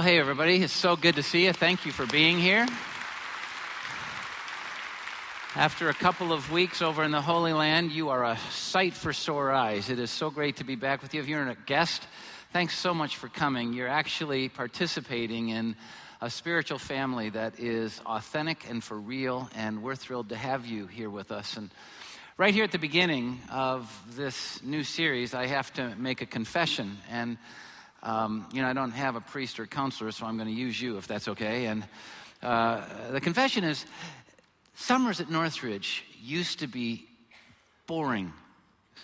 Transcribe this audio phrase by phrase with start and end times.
[0.00, 0.62] Well, hey, everybody.
[0.62, 1.52] It's so good to see you.
[1.52, 2.66] Thank you for being here.
[5.54, 9.12] After a couple of weeks over in the Holy Land, you are a sight for
[9.12, 9.90] sore eyes.
[9.90, 11.20] It is so great to be back with you.
[11.20, 12.02] If you're a guest,
[12.50, 13.74] thanks so much for coming.
[13.74, 15.76] You're actually participating in
[16.22, 20.86] a spiritual family that is authentic and for real, and we're thrilled to have you
[20.86, 21.58] here with us.
[21.58, 21.68] And
[22.38, 26.96] right here at the beginning of this new series, I have to make a confession.
[27.10, 27.36] And
[28.02, 30.80] um, you know, I don't have a priest or counselor, so I'm going to use
[30.80, 31.66] you if that's okay.
[31.66, 31.84] And
[32.42, 33.84] uh, the confession is
[34.74, 37.06] summers at Northridge used to be
[37.86, 38.32] boring,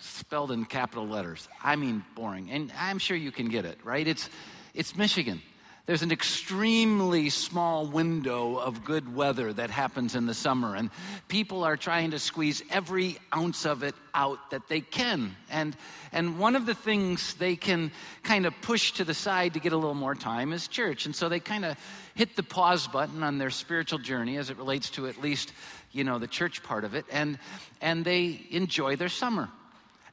[0.01, 1.47] spelled in capital letters.
[1.63, 2.49] I mean, boring.
[2.51, 4.07] And I'm sure you can get it, right?
[4.07, 4.29] It's,
[4.73, 5.41] it's Michigan
[5.87, 10.89] there's an extremely small window of good weather that happens in the summer, and
[11.29, 15.33] people are trying to squeeze every ounce of it out that they can.
[15.49, 15.77] And,
[16.11, 19.71] and one of the things they can kind of push to the side to get
[19.71, 21.05] a little more time is church.
[21.05, 21.77] And so they kind of
[22.15, 25.53] hit the pause button on their spiritual journey as it relates to at least,
[25.93, 27.39] you know, the church part of it, and,
[27.79, 29.47] and they enjoy their summer.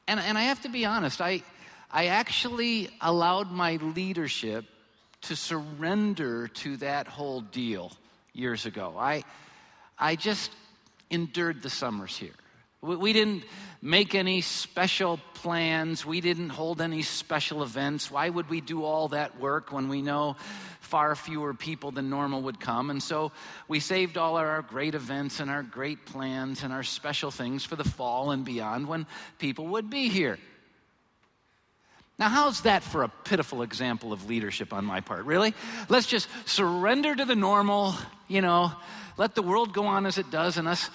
[0.07, 1.43] And, and I have to be honest, I,
[1.91, 4.63] I actually allowed my leadership
[5.27, 7.91] to surrender to that whole deal
[8.33, 8.95] years ago.
[8.97, 9.23] I,
[9.97, 10.51] I just
[11.09, 12.33] endured the summers here.
[12.81, 13.43] We, we didn't
[13.81, 16.05] make any special plans.
[16.05, 18.11] We didn't hold any special events.
[18.11, 20.35] Why would we do all that work when we know
[20.79, 22.89] far fewer people than normal would come?
[22.89, 23.31] And so
[23.67, 27.75] we saved all our great events and our great plans and our special things for
[27.75, 29.07] the fall and beyond when
[29.39, 30.37] people would be here.
[32.17, 35.25] Now, how's that for a pitiful example of leadership on my part?
[35.25, 35.53] Really?
[35.89, 37.95] Let's just surrender to the normal,
[38.29, 38.71] you know,
[39.17, 40.89] let the world go on as it does, and us.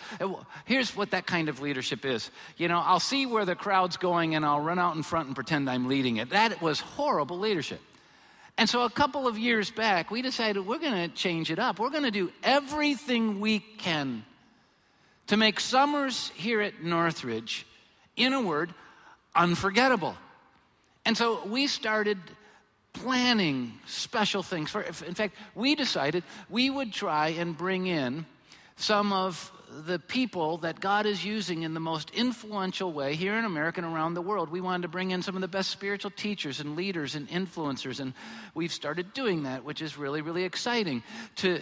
[0.65, 2.31] Here's what that kind of leadership is.
[2.57, 5.35] You know, I'll see where the crowd's going and I'll run out in front and
[5.35, 6.31] pretend I'm leading it.
[6.31, 7.81] That was horrible leadership.
[8.59, 11.79] And so, a couple of years back, we decided we're going to change it up.
[11.79, 14.25] We're going to do everything we can
[15.29, 17.67] to make summers here at Northridge,
[18.17, 18.75] in a word,
[19.35, 20.15] unforgettable.
[21.05, 22.19] And so we started
[22.93, 24.71] planning special things.
[24.71, 28.27] For, in fact, we decided we would try and bring in
[28.77, 29.53] some of
[29.87, 33.95] the people that God is using in the most influential way here in America and
[33.95, 34.51] around the world.
[34.51, 38.01] We wanted to bring in some of the best spiritual teachers and leaders and influencers,
[38.01, 38.13] and
[38.55, 41.03] we've started doing that, which is really, really exciting.
[41.37, 41.61] To,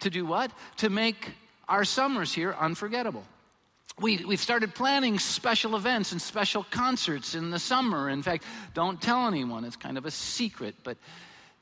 [0.00, 0.50] to do what?
[0.78, 1.32] To make
[1.68, 3.24] our summers here unforgettable
[4.00, 8.10] we, we've started planning special events and special concerts in the summer.
[8.10, 8.44] In fact,
[8.74, 10.74] don't tell anyone, it's kind of a secret.
[10.82, 10.98] But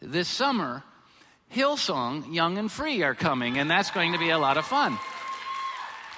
[0.00, 0.82] this summer,
[1.54, 4.98] Hillsong Young and Free are coming, and that's going to be a lot of fun.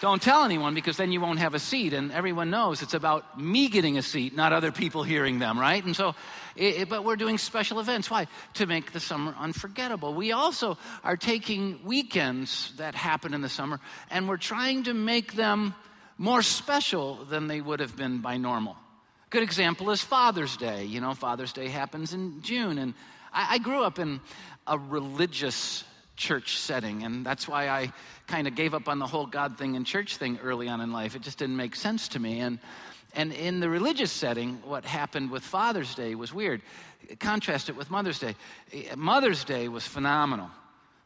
[0.00, 3.41] Don't tell anyone because then you won't have a seat, and everyone knows it's about
[3.41, 5.82] me getting a seat, not other people hearing them, right?
[5.82, 6.14] And so,
[6.54, 8.10] it, but we're doing special events.
[8.10, 8.28] Why?
[8.54, 10.15] To make the summer unforgettable.
[10.15, 13.80] We also are taking weekends that happen in the summer,
[14.10, 15.74] and we're trying to make them
[16.19, 18.77] more special than they would have been by normal.
[19.31, 20.84] Good example is Father's Day.
[20.84, 22.78] You know, Father's Day happens in June.
[22.78, 22.95] And
[23.33, 24.21] I, I grew up in
[24.66, 25.84] a religious
[26.16, 27.93] church setting, and that's why I
[28.28, 30.93] kind of gave up on the whole God thing and church thing early on in
[30.93, 31.16] life.
[31.16, 32.39] It just didn't make sense to me.
[32.39, 32.61] And,
[33.15, 36.63] and in the religious setting, what happened with Father's Day was weird.
[37.19, 38.37] Contrast it with Mother's Day.
[38.97, 40.51] Mother's Day was phenomenal.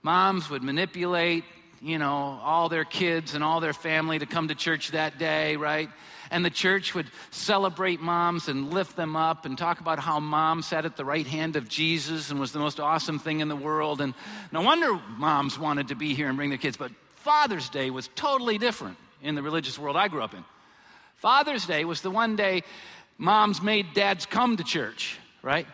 [0.03, 1.45] Moms would manipulate
[1.81, 5.57] you know, all their kids and all their family to come to church that day,
[5.57, 5.89] right?
[6.31, 10.63] And the church would celebrate moms and lift them up and talk about how mom
[10.63, 13.57] sat at the right hand of Jesus and was the most awesome thing in the
[13.57, 14.01] world.
[14.01, 14.15] And
[14.53, 16.77] no wonder moms wanted to be here and bring their kids.
[16.77, 20.45] But Father's Day was totally different in the religious world I grew up in.
[21.17, 22.63] Father's Day was the one day
[23.17, 25.67] moms made dads come to church, right?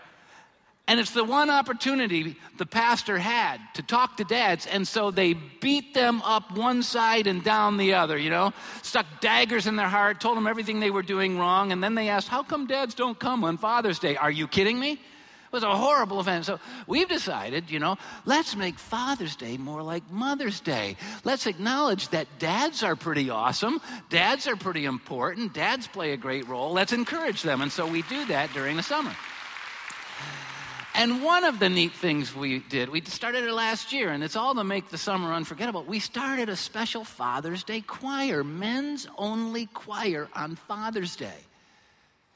[0.87, 4.67] And it's the one opportunity the pastor had to talk to dads.
[4.67, 8.53] And so they beat them up one side and down the other, you know,
[8.83, 11.73] stuck daggers in their heart, told them everything they were doing wrong.
[11.73, 14.17] And then they asked, How come dads don't come on Father's Day?
[14.17, 14.93] Are you kidding me?
[14.93, 16.45] It was a horrible event.
[16.45, 17.97] So we've decided, you know,
[18.27, 20.97] let's make Father's Day more like Mother's Day.
[21.23, 26.47] Let's acknowledge that dads are pretty awesome, dads are pretty important, dads play a great
[26.47, 26.73] role.
[26.73, 27.63] Let's encourage them.
[27.63, 29.15] And so we do that during the summer.
[30.97, 34.37] And one of the neat things we did, we started it last year, and it's
[34.37, 35.83] all to make the summer unforgettable.
[35.83, 41.35] We started a special Father's Day choir, men's only choir on Father's Day.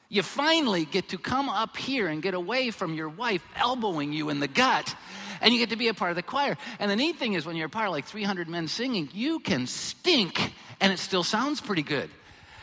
[0.09, 4.29] You finally get to come up here and get away from your wife elbowing you
[4.29, 4.93] in the gut,
[5.39, 6.57] and you get to be a part of the choir.
[6.79, 9.39] And the neat thing is, when you're a part of like 300 men singing, you
[9.39, 12.09] can stink, and it still sounds pretty good.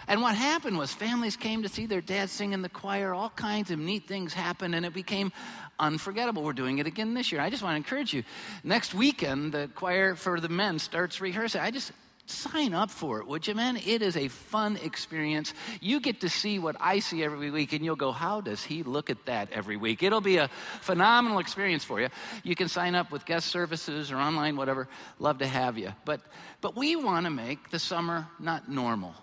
[0.08, 3.31] And what happened was families came to see their dad sing in the choir, all
[3.31, 5.32] kinds of neat things happened, and it became
[5.79, 6.43] unforgettable.
[6.43, 7.41] We're doing it again this year.
[7.41, 8.23] I just want to encourage you.
[8.62, 11.61] Next weekend, the choir for the men starts rehearsing.
[11.61, 11.93] I just
[12.26, 13.76] sign up for it, would you, man?
[13.76, 15.55] It is a fun experience.
[15.81, 18.82] You get to see what I see every week, and you'll go, How does he
[18.82, 20.02] look at that every week?
[20.02, 20.49] It'll be a
[20.81, 22.09] phenomenal experience for you.
[22.43, 24.88] You can sign up with guest services or online, whatever.
[25.19, 25.93] Love to have you.
[26.05, 26.20] But,
[26.61, 29.14] but we want to make the summer not normal,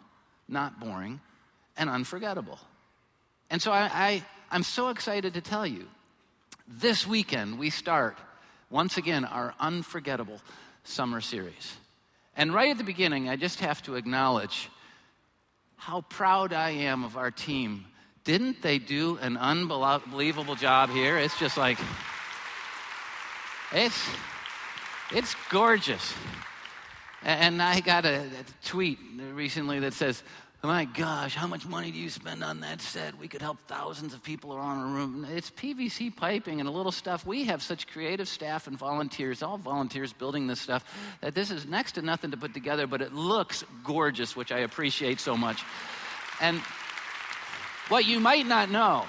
[0.47, 1.19] not boring,
[1.77, 2.59] and unforgettable.
[3.49, 5.87] And so I, I, I'm so excited to tell you
[6.67, 8.17] this weekend we start
[8.69, 10.39] once again our unforgettable
[10.83, 11.75] summer series.
[12.35, 14.69] And right at the beginning, I just have to acknowledge
[15.75, 17.85] how proud I am of our team.
[18.23, 21.17] Didn't they do an unbelievable job here?
[21.17, 21.77] It's just like,
[23.71, 24.07] it's,
[25.11, 26.13] it's gorgeous.
[27.23, 28.23] And I got a,
[28.65, 28.99] tweet
[29.33, 30.23] recently that says,
[30.61, 33.17] my gosh, how much money do you spend on that set?
[33.17, 35.27] We could help thousands of people around a room.
[35.29, 37.25] It's PVC piping and a little stuff.
[37.25, 40.85] We have such creative staff and volunteers, all volunteers building this stuff,
[41.19, 44.59] that this is next to nothing to put together, but it looks gorgeous, which I
[44.59, 45.63] appreciate so much.
[46.39, 46.61] And
[47.89, 49.05] what you might not know,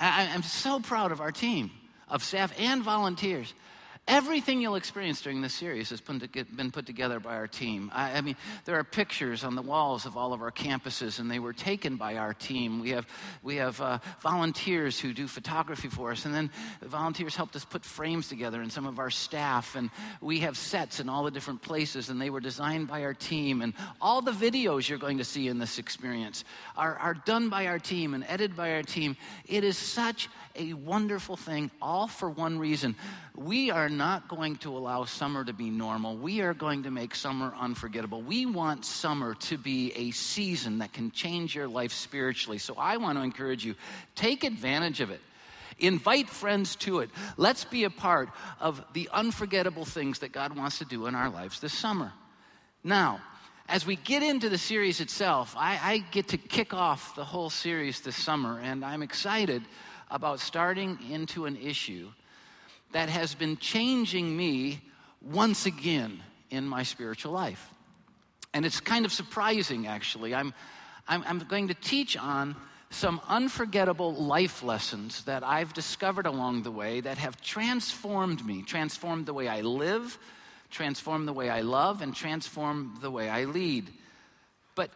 [0.00, 1.70] I, am so proud of our team
[2.08, 3.54] of staff and volunteers.
[4.08, 7.90] Everything you'll experience during this series has been put together by our team.
[7.92, 11.40] I, mean, there are pictures on the walls of all of our campuses, and they
[11.40, 12.78] were taken by our team.
[12.78, 13.08] We have,
[13.42, 17.84] we have uh, volunteers who do photography for us, and then volunteers helped us put
[17.84, 19.74] frames together and some of our staff.
[19.74, 23.14] And we have sets in all the different places, and they were designed by our
[23.14, 23.60] team.
[23.60, 26.44] And all the videos you're going to see in this experience
[26.76, 29.16] are, are done by our team and edited by our team.
[29.48, 32.94] It is such a wonderful thing, all for one reason.
[33.34, 36.16] We are not going to allow summer to be normal.
[36.16, 38.22] We are going to make summer unforgettable.
[38.22, 42.58] We want summer to be a season that can change your life spiritually.
[42.58, 43.74] So I want to encourage you
[44.14, 45.20] take advantage of it.
[45.78, 47.10] Invite friends to it.
[47.36, 48.30] Let's be a part
[48.60, 52.12] of the unforgettable things that God wants to do in our lives this summer.
[52.82, 53.20] Now,
[53.68, 57.50] as we get into the series itself, I, I, get to kick off the whole
[57.50, 59.62] series this summer, and I'm excited
[60.10, 62.08] about starting into an issue
[62.92, 64.80] that has been changing me
[65.20, 67.70] once again in my spiritual life.
[68.54, 70.34] And it's kind of surprising, actually.
[70.34, 70.54] I'm,
[71.08, 72.56] I'm, I'm going to teach on
[72.90, 79.26] some unforgettable life lessons that I've discovered along the way that have transformed me, transformed
[79.26, 80.18] the way I live,
[80.70, 83.90] transformed the way I love, and transformed the way I lead.
[84.74, 84.90] But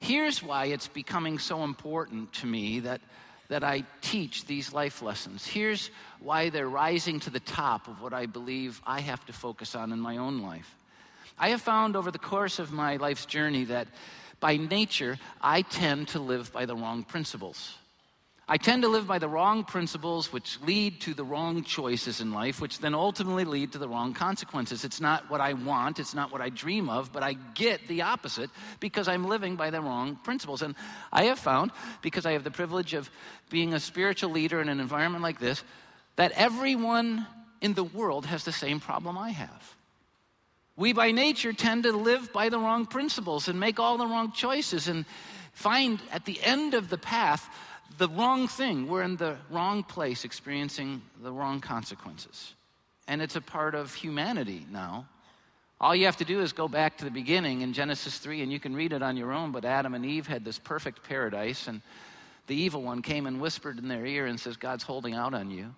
[0.00, 3.00] here's why it's becoming so important to me that
[3.48, 5.46] that I teach these life lessons.
[5.46, 9.74] Here's why they're rising to the top of what I believe I have to focus
[9.74, 10.74] on in my own life.
[11.38, 13.88] I have found over the course of my life's journey that
[14.40, 17.74] by nature, I tend to live by the wrong principles.
[18.48, 22.32] I tend to live by the wrong principles, which lead to the wrong choices in
[22.32, 24.84] life, which then ultimately lead to the wrong consequences.
[24.84, 28.02] It's not what I want, it's not what I dream of, but I get the
[28.02, 30.62] opposite because I'm living by the wrong principles.
[30.62, 30.76] And
[31.12, 31.72] I have found,
[32.02, 33.10] because I have the privilege of
[33.50, 35.64] being a spiritual leader in an environment like this,
[36.14, 37.26] that everyone
[37.60, 39.74] in the world has the same problem I have.
[40.76, 44.30] We, by nature, tend to live by the wrong principles and make all the wrong
[44.30, 45.04] choices and
[45.52, 47.48] find at the end of the path
[47.98, 48.88] the wrong thing.
[48.88, 52.54] We're in the wrong place, experiencing the wrong consequences.
[53.08, 55.06] And it's a part of humanity now.
[55.80, 58.50] All you have to do is go back to the beginning in Genesis 3, and
[58.50, 59.52] you can read it on your own.
[59.52, 61.82] But Adam and Eve had this perfect paradise, and
[62.46, 65.50] the evil one came and whispered in their ear and says, God's holding out on
[65.50, 65.74] you.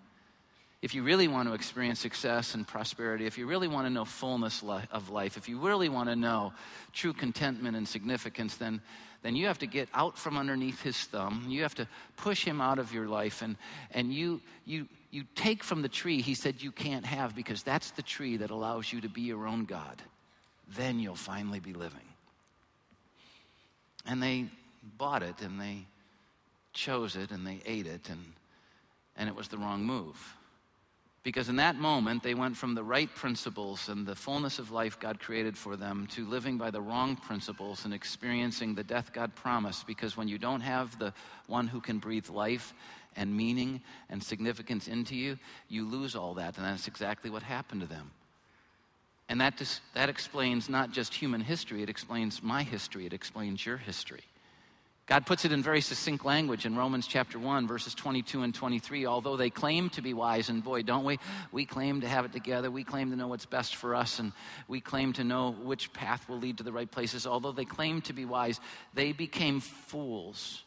[0.81, 4.05] If you really want to experience success and prosperity, if you really want to know
[4.05, 6.53] fullness of life, if you really want to know
[6.93, 8.81] true contentment and significance, then
[9.23, 11.45] then you have to get out from underneath his thumb.
[11.49, 13.57] You have to push him out of your life, and,
[13.91, 17.91] and you, you, you take from the tree he said you can't have because that's
[17.93, 20.03] the tree that allows you to be your own God.
[20.77, 22.01] Then you'll finally be living.
[24.07, 24.47] And they
[24.97, 25.85] bought it, and they
[26.73, 28.25] chose it, and they ate it, and,
[29.17, 30.17] and it was the wrong move.
[31.29, 34.99] Because in that moment, they went from the right principles and the fullness of life
[34.99, 39.35] God created for them to living by the wrong principles and experiencing the death God
[39.35, 39.87] promised.
[39.87, 41.13] Because when you don't have the
[41.47, 42.73] one who can breathe life
[43.15, 46.57] and meaning and significance into you, you lose all that.
[46.57, 48.11] And that's exactly what happened to them.
[49.29, 53.67] And that, just, that explains not just human history, it explains my history, it explains
[53.67, 54.25] your history.
[55.09, 59.07] God puts it in very succinct language in Romans chapter 1, verses 22 and 23.
[59.07, 61.19] Although they claim to be wise, and boy, don't we?
[61.51, 62.71] We claim to have it together.
[62.71, 64.33] We claim to know what's best for us, and
[64.69, 67.27] we claim to know which path will lead to the right places.
[67.27, 68.61] Although they claim to be wise,
[68.93, 70.63] they became fools.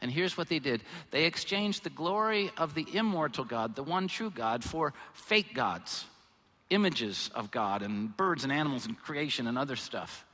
[0.00, 4.08] And here's what they did they exchanged the glory of the immortal God, the one
[4.08, 6.06] true God, for fake gods,
[6.70, 10.24] images of God, and birds and animals and creation and other stuff.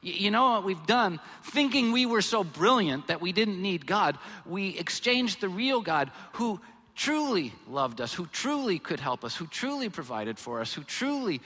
[0.00, 1.18] You know what we've done?
[1.42, 6.12] Thinking we were so brilliant that we didn't need God, we exchanged the real God
[6.34, 6.60] who
[6.94, 11.40] truly loved us, who truly could help us, who truly provided for us, who truly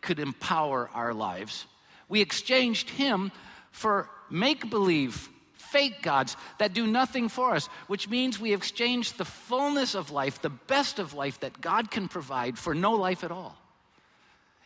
[0.00, 1.66] could empower our lives.
[2.08, 3.30] We exchanged him
[3.72, 9.24] for make believe, fake gods that do nothing for us, which means we exchanged the
[9.24, 13.30] fullness of life, the best of life that God can provide, for no life at
[13.30, 13.56] all.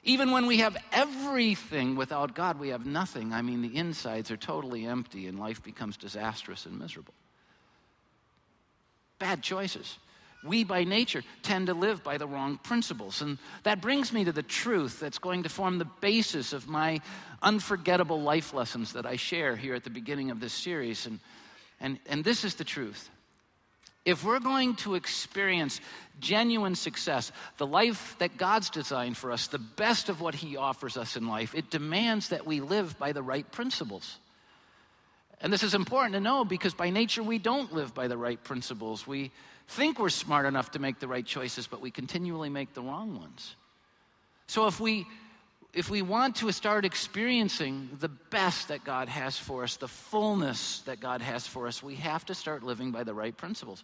[0.05, 3.33] Even when we have everything without God, we have nothing.
[3.33, 7.15] I mean, the insides are totally empty and life becomes disastrous and miserable.
[9.21, 9.99] Bad choices.
[10.45, 13.23] We, by nature, tend to live by the wrong principles.
[13.23, 17.01] And that brings me to the truth that's going to form the basis of my
[17.41, 21.07] unforgettable life lessons that I share here at the beginning of this series.
[21.07, 21.21] And,
[21.79, 23.09] and, and this is the truth
[24.05, 25.81] if we're going to experience
[26.21, 30.97] genuine success, the life that God's designed for us, the best of what He offers
[30.97, 34.19] us in life, it demands that we live by the right principles.
[35.41, 38.43] And this is important to know because by nature we don't live by the right
[38.43, 39.07] principles.
[39.07, 39.33] We
[39.69, 43.19] think we're smart enough to make the right choices, but we continually make the wrong
[43.19, 43.57] ones.
[44.47, 45.07] So if we
[45.75, 50.81] if we want to start experiencing the best that God has for us, the fullness
[50.81, 53.83] that God has for us, we have to start living by the right principles.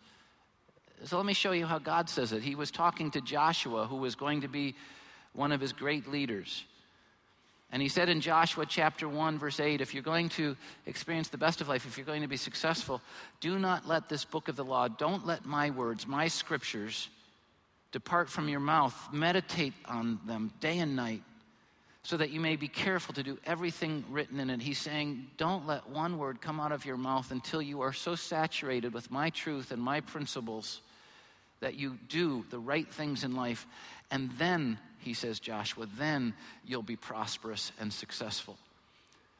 [1.05, 2.43] So let me show you how God says it.
[2.43, 4.75] He was talking to Joshua, who was going to be
[5.33, 6.65] one of his great leaders.
[7.71, 11.39] And he said in Joshua chapter 1, verse 8, if you're going to experience the
[11.39, 13.01] best of life, if you're going to be successful,
[13.41, 17.09] do not let this book of the law, don't let my words, my scriptures,
[17.93, 18.95] depart from your mouth.
[19.13, 21.23] Meditate on them day and night
[22.09, 24.63] so that you may be careful to do everything written in it.
[24.63, 28.15] He's saying, Don't let one word come out of your mouth until you are so
[28.15, 30.81] saturated with my truth and my principles
[31.61, 33.67] that you do the right things in life.
[34.11, 36.33] And then, he says, Joshua, then
[36.65, 38.57] you'll be prosperous and successful.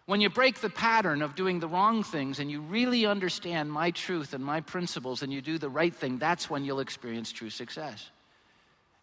[0.05, 3.93] When you break the pattern of doing the wrong things and you really understand my
[3.93, 7.49] truth and my principles and you do the right thing, that's when you'll experience true
[7.49, 8.11] success.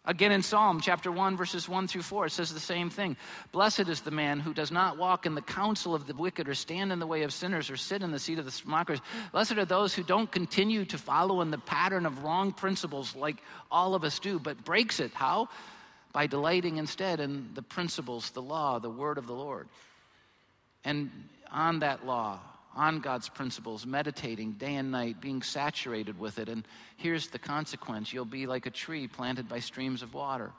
[0.08, 3.16] Again, in Psalm chapter 1, verses 1 through 4, it says the same thing.
[3.50, 6.54] Blessed is the man who does not walk in the counsel of the wicked, or
[6.54, 9.00] stand in the way of sinners, or sit in the seat of the mockers.
[9.32, 13.36] Blessed are those who don't continue to follow in the pattern of wrong principles like
[13.68, 15.12] all of us do, but breaks it.
[15.12, 15.48] How?
[16.12, 19.68] By delighting instead in the principles, the law, the word of the Lord.
[20.84, 21.10] And
[21.50, 22.38] on that law,
[22.76, 26.48] on God's principles, meditating day and night, being saturated with it.
[26.48, 26.64] And
[26.98, 30.52] here's the consequence you'll be like a tree planted by streams of water,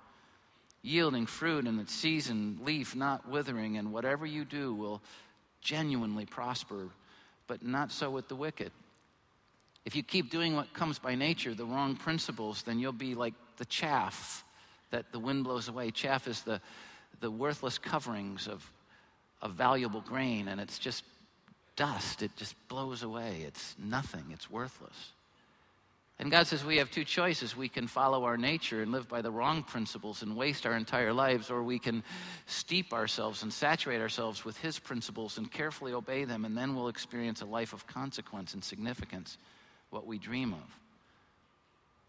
[0.81, 5.01] yielding fruit in its season, leaf not withering, and whatever you do will
[5.61, 6.89] genuinely prosper,
[7.45, 8.71] but not so with the wicked.
[9.85, 13.33] If you keep doing what comes by nature, the wrong principles, then you'll be like
[13.57, 14.43] the chaff
[14.89, 15.91] that the wind blows away.
[15.91, 16.59] Chaff is the,
[17.19, 18.69] the worthless coverings of,
[19.41, 21.03] of valuable grain, and it's just
[21.77, 23.43] dust, it just blows away.
[23.47, 25.13] It's nothing, it's worthless.
[26.19, 27.55] And God says we have two choices.
[27.55, 31.13] We can follow our nature and live by the wrong principles and waste our entire
[31.13, 32.03] lives, or we can
[32.47, 36.87] steep ourselves and saturate ourselves with His principles and carefully obey them, and then we'll
[36.87, 39.37] experience a life of consequence and significance,
[39.91, 40.79] what we dream of.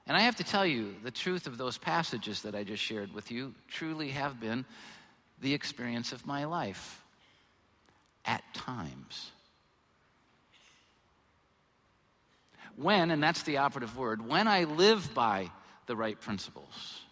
[0.06, 3.12] And I have to tell you, the truth of those passages that I just shared
[3.12, 4.64] with you truly have been
[5.42, 7.04] the experience of my life
[8.24, 9.32] at times.
[12.78, 15.50] When, and that's the operative word, when I live by
[15.86, 17.02] the right principles,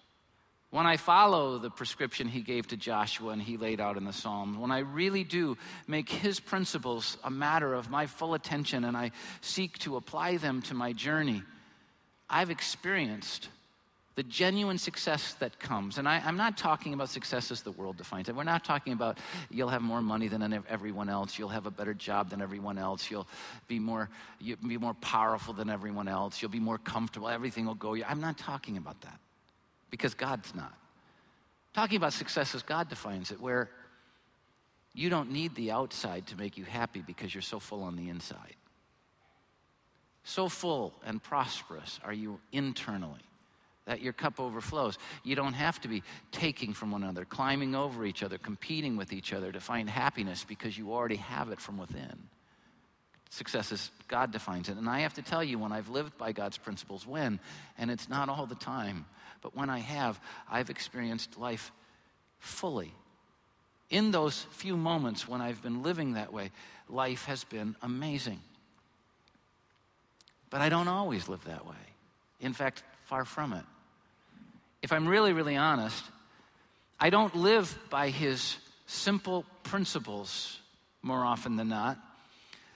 [0.71, 4.13] when I follow the prescription he gave to Joshua and he laid out in the
[4.13, 5.57] Psalms, when I really do
[5.87, 10.63] make his principles a matter of my full attention and I seek to apply them
[10.63, 11.43] to my journey,
[12.29, 13.49] I've experienced
[14.17, 15.99] the genuine success that comes.
[15.99, 18.35] And I, am not talking about success as the world defines it.
[18.35, 19.19] We're not talking about
[19.51, 23.11] you'll have more money than everyone else, you'll have a better job than everyone else,
[23.11, 23.29] you'll
[23.69, 24.09] be more,
[24.41, 27.95] you'll be more powerful than everyone else, you'll be more comfortable, everything will go.
[27.95, 29.21] I'm not talking about that
[29.91, 30.73] because God's not.
[30.73, 33.69] I'm talking about success as God defines it, where
[34.95, 38.09] you don't need the outside to make you happy because you're so full on the
[38.09, 38.57] inside.
[40.25, 43.26] So full and prosperous are you internally
[43.87, 44.99] that your cup overflows.
[45.25, 46.03] You don't have to be
[46.33, 50.45] taking from one another, climbing over each other, competing with each other to find happiness
[50.45, 52.29] because you already have it from within.
[53.31, 54.77] Success is God defines it.
[54.77, 57.41] And I have to tell you, when I've lived by God's principles, when,
[57.79, 59.07] and it's not all the time,
[59.43, 61.73] but when I have, I've experienced life
[62.39, 62.93] fully.
[63.91, 66.51] In those few moments when I've been living that way,
[66.89, 68.41] life has been amazing.
[70.51, 71.75] But I don't always live that way.
[72.41, 73.65] In fact, far from it.
[74.87, 76.05] If I'm really, really honest,
[77.01, 80.61] I don't live by his simple principles
[81.03, 81.99] more often than not.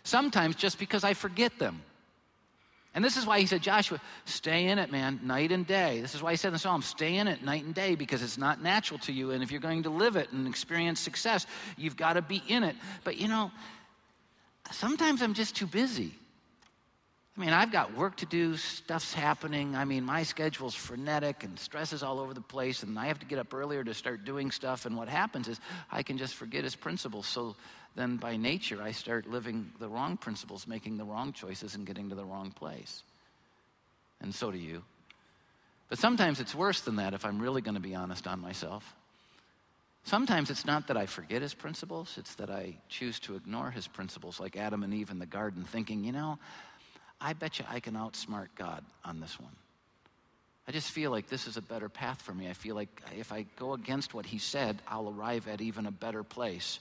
[0.03, 1.83] Sometimes just because I forget them.
[2.97, 6.01] And this is why he said, Joshua, stay in it, man, night and day.
[6.01, 8.25] This is why he said in the Psalm, stay in it night and day because
[8.25, 9.31] it's not natural to you.
[9.31, 12.65] And if you're going to live it and experience success, you've got to be in
[12.65, 12.75] it.
[13.05, 13.53] But you know,
[14.73, 16.13] sometimes I'm just too busy.
[17.37, 19.77] I mean, I've got work to do, stuff's happening.
[19.77, 23.21] I mean, my schedule's frenetic and stress is all over the place, and I have
[23.21, 24.85] to get up earlier to start doing stuff.
[24.85, 25.61] And what happens is
[25.91, 27.27] I can just forget his principles.
[27.27, 27.55] So
[27.95, 32.09] then by nature, I start living the wrong principles, making the wrong choices, and getting
[32.11, 33.03] to the wrong place.
[34.21, 34.83] And so do you.
[35.89, 38.95] But sometimes it's worse than that if I'm really going to be honest on myself.
[40.05, 43.87] Sometimes it's not that I forget his principles, it's that I choose to ignore his
[43.87, 46.39] principles, like Adam and Eve in the garden, thinking, you know,
[47.21, 49.55] I bet you I can outsmart God on this one.
[50.67, 52.49] I just feel like this is a better path for me.
[52.49, 55.91] I feel like if I go against what he said, I'll arrive at even a
[55.91, 56.79] better place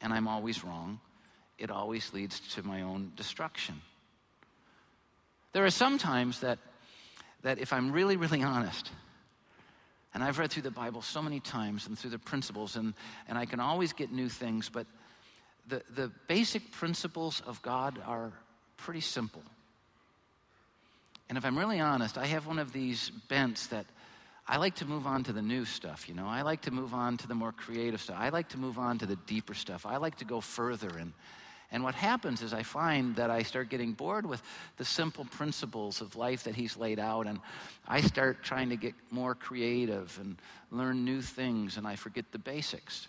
[0.00, 1.00] and I'm always wrong,
[1.58, 3.80] it always leads to my own destruction.
[5.52, 6.58] There are some times that,
[7.42, 8.90] that if I'm really, really honest,
[10.14, 12.94] and I've read through the Bible so many times and through the principles, and,
[13.28, 14.86] and I can always get new things, but
[15.68, 18.32] the, the basic principles of God are
[18.76, 19.42] pretty simple.
[21.30, 23.86] And if I'm really honest, I have one of these bents that
[24.48, 26.26] I like to move on to the new stuff, you know.
[26.26, 28.16] I like to move on to the more creative stuff.
[28.18, 29.86] I like to move on to the deeper stuff.
[29.86, 30.88] I like to go further.
[30.98, 31.12] And,
[31.70, 34.42] and what happens is I find that I start getting bored with
[34.76, 37.28] the simple principles of life that he's laid out.
[37.28, 37.38] And
[37.86, 40.36] I start trying to get more creative and
[40.72, 43.06] learn new things, and I forget the basics.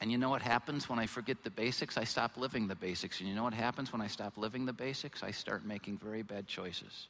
[0.00, 1.98] And you know what happens when I forget the basics?
[1.98, 3.18] I stop living the basics.
[3.18, 5.24] And you know what happens when I stop living the basics?
[5.24, 7.08] I start making very bad choices.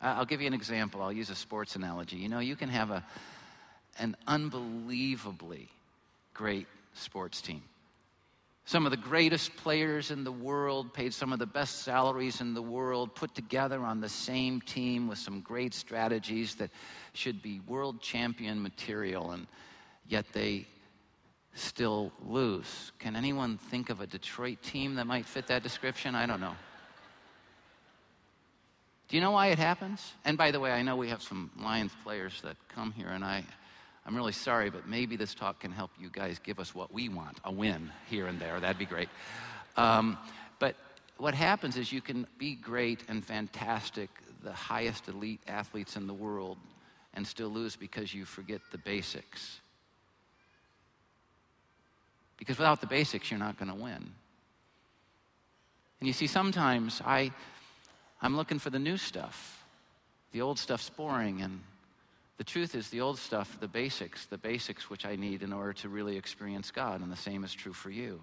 [0.00, 1.02] I'll give you an example.
[1.02, 2.16] I'll use a sports analogy.
[2.16, 3.04] You know, you can have a,
[3.98, 5.68] an unbelievably
[6.34, 7.62] great sports team.
[8.66, 12.54] Some of the greatest players in the world, paid some of the best salaries in
[12.54, 16.70] the world, put together on the same team with some great strategies that
[17.12, 19.46] should be world champion material, and
[20.08, 20.66] yet they
[21.54, 22.92] still lose.
[22.98, 26.14] Can anyone think of a Detroit team that might fit that description?
[26.14, 26.56] I don't know.
[29.08, 30.14] Do you know why it happens?
[30.24, 33.22] And by the way, I know we have some Lions players that come here, and
[33.22, 33.44] I,
[34.06, 37.08] I'm really sorry, but maybe this talk can help you guys give us what we
[37.08, 38.58] want a win here and there.
[38.60, 39.08] That'd be great.
[39.76, 40.16] Um,
[40.58, 40.76] but
[41.18, 44.08] what happens is you can be great and fantastic,
[44.42, 46.58] the highest elite athletes in the world,
[47.12, 49.60] and still lose because you forget the basics.
[52.38, 54.12] Because without the basics, you're not going to win.
[56.00, 57.30] And you see, sometimes I
[58.24, 59.62] I'm looking for the new stuff.
[60.32, 61.60] The old stuff's boring, and
[62.38, 65.74] the truth is, the old stuff, the basics, the basics which I need in order
[65.74, 68.22] to really experience God, and the same is true for you.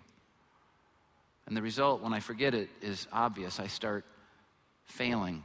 [1.45, 3.59] And the result, when I forget it, is obvious.
[3.59, 4.03] I start
[4.85, 5.43] failing.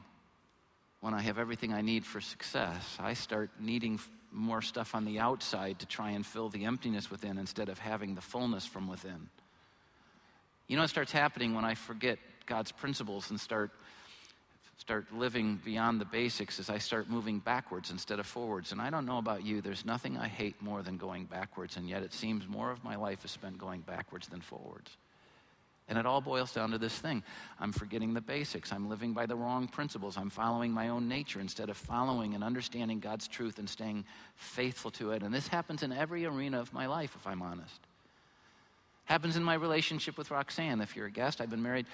[1.03, 4.01] When I have everything I need for success, I start needing
[4.33, 8.15] more stuff on the outside to try and fill the emptiness within instead of having
[8.15, 9.29] the fullness from within.
[10.67, 13.71] You know what starts happening when I forget God's principles and start
[14.77, 18.73] start living beyond the basics as I start moving backwards instead of forwards.
[18.73, 21.89] And I don't know about you, there's nothing I hate more than going backwards, and
[21.89, 24.97] yet it seems more of my life is spent going backwards than forwards.
[25.89, 27.23] And it all boils down to this thing
[27.61, 28.73] I'm forgetting the basics.
[28.73, 30.17] I'm living by the wrong principles.
[30.17, 34.91] I'm following my own nature instead of following and understanding God's truth and staying faithful
[34.93, 35.23] to it.
[35.23, 37.86] And this happens in every arena of my life, if I'm honest.
[39.07, 40.81] Happens in my relationship with Roxanne.
[40.81, 41.87] If you're a guest, I've been married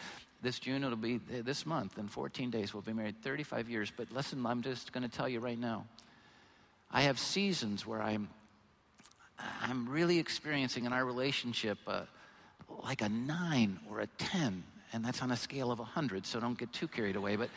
[0.43, 1.99] this June, it'll be this month.
[1.99, 3.93] In 14 days, we'll be married 35 years.
[3.97, 5.87] But listen, I'm just going to tell you right now.
[6.91, 8.29] I have seasons where I'm,
[9.63, 12.03] I'm really experiencing in our relationship uh,
[12.83, 14.65] like a nine or a 10.
[14.93, 17.37] And that's on a scale of 100, so don't get too carried away.
[17.37, 17.49] But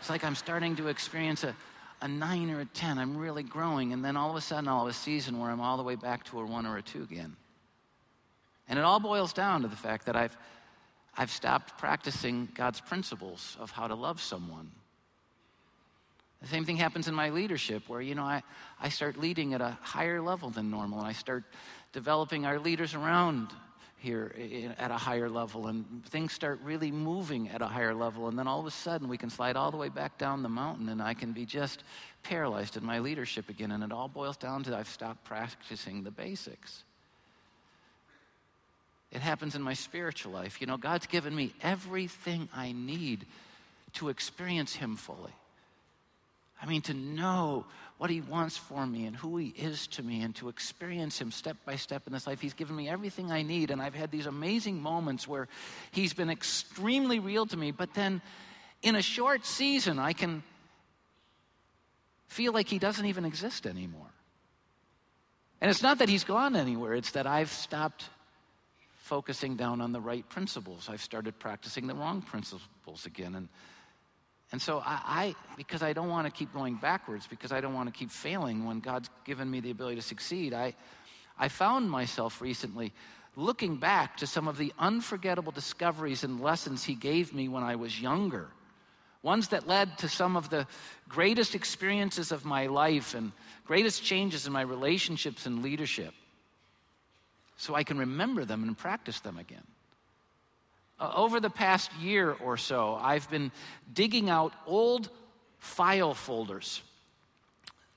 [0.00, 1.54] it's like I'm starting to experience a,
[2.00, 2.98] a nine or a 10.
[2.98, 3.92] I'm really growing.
[3.92, 5.94] And then all of a sudden, I'll have a season where I'm all the way
[5.94, 7.36] back to a one or a two again.
[8.70, 10.36] And it all boils down to the fact that I've,
[11.18, 14.70] I've stopped practicing God's principles of how to love someone.
[16.40, 18.42] The same thing happens in my leadership, where, you know, I,
[18.80, 21.44] I start leading at a higher level than normal, and I start
[21.92, 23.48] developing our leaders around
[23.98, 24.34] here
[24.78, 28.48] at a higher level and things start really moving at a higher level and then
[28.48, 31.02] all of a sudden we can slide all the way back down the mountain and
[31.02, 31.84] I can be just
[32.22, 36.10] paralyzed in my leadership again and it all boils down to I've stopped practicing the
[36.10, 36.84] basics.
[39.12, 40.60] It happens in my spiritual life.
[40.60, 43.26] You know, God's given me everything I need
[43.94, 45.32] to experience Him fully.
[46.62, 47.64] I mean, to know
[47.98, 51.32] what He wants for me and who He is to me and to experience Him
[51.32, 52.40] step by step in this life.
[52.40, 53.70] He's given me everything I need.
[53.70, 55.48] And I've had these amazing moments where
[55.90, 57.72] He's been extremely real to me.
[57.72, 58.22] But then
[58.82, 60.44] in a short season, I can
[62.28, 64.06] feel like He doesn't even exist anymore.
[65.60, 68.04] And it's not that He's gone anywhere, it's that I've stopped
[69.10, 70.88] focusing down on the right principles.
[70.88, 73.34] I've started practicing the wrong principles again.
[73.34, 73.48] And
[74.52, 77.74] and so I, I, because I don't want to keep going backwards, because I don't
[77.74, 80.74] want to keep failing when God's given me the ability to succeed, I,
[81.38, 82.92] I found myself recently
[83.36, 87.76] looking back to some of the unforgettable discoveries and lessons He gave me when I
[87.76, 88.48] was younger.
[89.22, 90.66] Ones that led to some of the
[91.08, 93.32] greatest experiences of my life and
[93.64, 96.14] greatest changes in my relationships and leadership.
[97.60, 99.66] So I can remember them and practice them again.
[100.98, 103.52] Uh, over the past year or so, I've been
[103.92, 105.10] digging out old
[105.58, 106.80] file folders.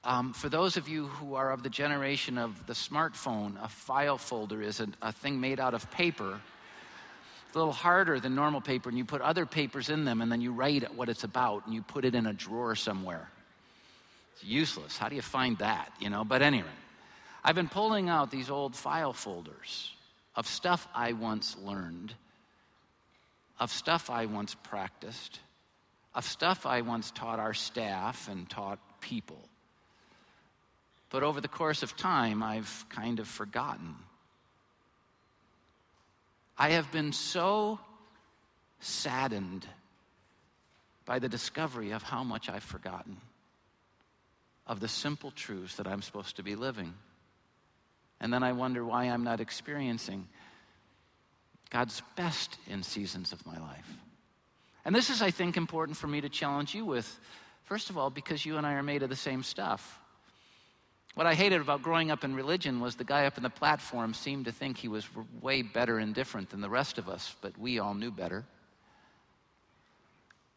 [0.03, 4.17] Um, for those of you who are of the generation of the smartphone, a file
[4.17, 6.41] folder is a, a thing made out of paper.
[7.45, 10.29] It's a little harder than normal paper, and you put other papers in them, and
[10.29, 13.29] then you write what it's about, and you put it in a drawer somewhere.
[14.33, 14.97] It's useless.
[14.97, 16.25] How do you find that, you know?
[16.25, 16.67] But anyway,
[17.43, 19.91] I've been pulling out these old file folders
[20.35, 22.13] of stuff I once learned
[23.59, 25.39] of stuff I once practiced,
[26.13, 29.39] of stuff I once taught our staff and taught people.
[31.09, 33.95] But over the course of time, I've kind of forgotten.
[36.57, 37.79] I have been so
[38.79, 39.67] saddened
[41.05, 43.17] by the discovery of how much I've forgotten
[44.65, 46.93] of the simple truths that I'm supposed to be living.
[48.23, 50.29] And then I wonder why I'm not experiencing
[51.69, 53.97] God's best in seasons of my life.
[54.85, 57.19] And this is, I think, important for me to challenge you with.
[57.65, 59.99] First of all, because you and I are made of the same stuff.
[61.15, 64.13] What I hated about growing up in religion was the guy up in the platform
[64.13, 65.05] seemed to think he was
[65.41, 68.45] way better and different than the rest of us, but we all knew better.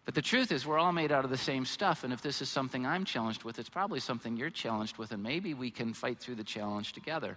[0.04, 2.40] But the truth is, we're all made out of the same stuff, and if this
[2.40, 5.92] is something I'm challenged with, it's probably something you're challenged with, and maybe we can
[5.92, 7.36] fight through the challenge together.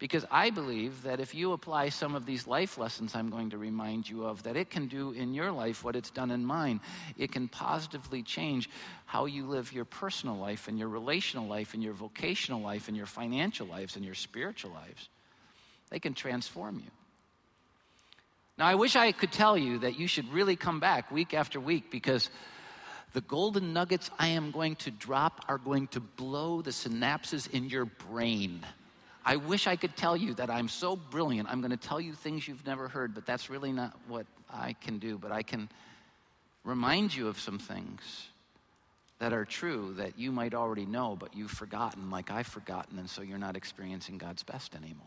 [0.00, 3.58] Because I believe that if you apply some of these life lessons I'm going to
[3.58, 6.80] remind you of, that it can do in your life what it's done in mine.
[7.16, 8.68] It can positively change
[9.06, 12.96] how you live your personal life and your relational life and your vocational life and
[12.96, 15.08] your financial lives and your spiritual lives.
[15.90, 16.90] They can transform you.
[18.58, 21.60] Now, I wish I could tell you that you should really come back week after
[21.60, 22.30] week because
[23.12, 27.68] the golden nuggets I am going to drop are going to blow the synapses in
[27.68, 28.64] your brain.
[29.24, 31.48] I wish I could tell you that I'm so brilliant.
[31.50, 34.74] I'm going to tell you things you've never heard, but that's really not what I
[34.74, 35.16] can do.
[35.16, 35.70] But I can
[36.62, 38.28] remind you of some things
[39.18, 43.08] that are true that you might already know, but you've forgotten, like I've forgotten, and
[43.08, 45.06] so you're not experiencing God's best anymore.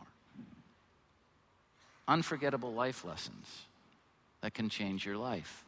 [2.07, 3.45] Unforgettable life lessons
[4.41, 5.63] that can change your life.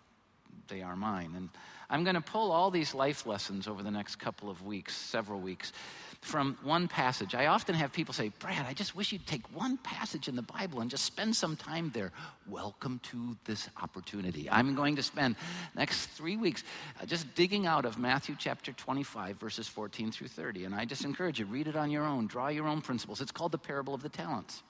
[0.69, 1.33] They are mine.
[1.35, 1.49] And
[1.89, 5.39] I'm going to pull all these life lessons over the next couple of weeks, several
[5.39, 5.73] weeks
[6.21, 7.33] from one passage.
[7.33, 10.41] I often have people say, Brad, I just wish you'd take one passage in the
[10.41, 12.11] Bible and just spend some time there.
[12.47, 14.49] Welcome to this opportunity.
[14.49, 15.35] I'm going to spend
[15.75, 16.63] next three weeks
[17.01, 20.65] uh, just digging out of Matthew chapter 25, verses 14 through 30.
[20.65, 23.21] And I just encourage you, read it on your own, draw your own principles.
[23.21, 24.61] It's called the parable of the talents.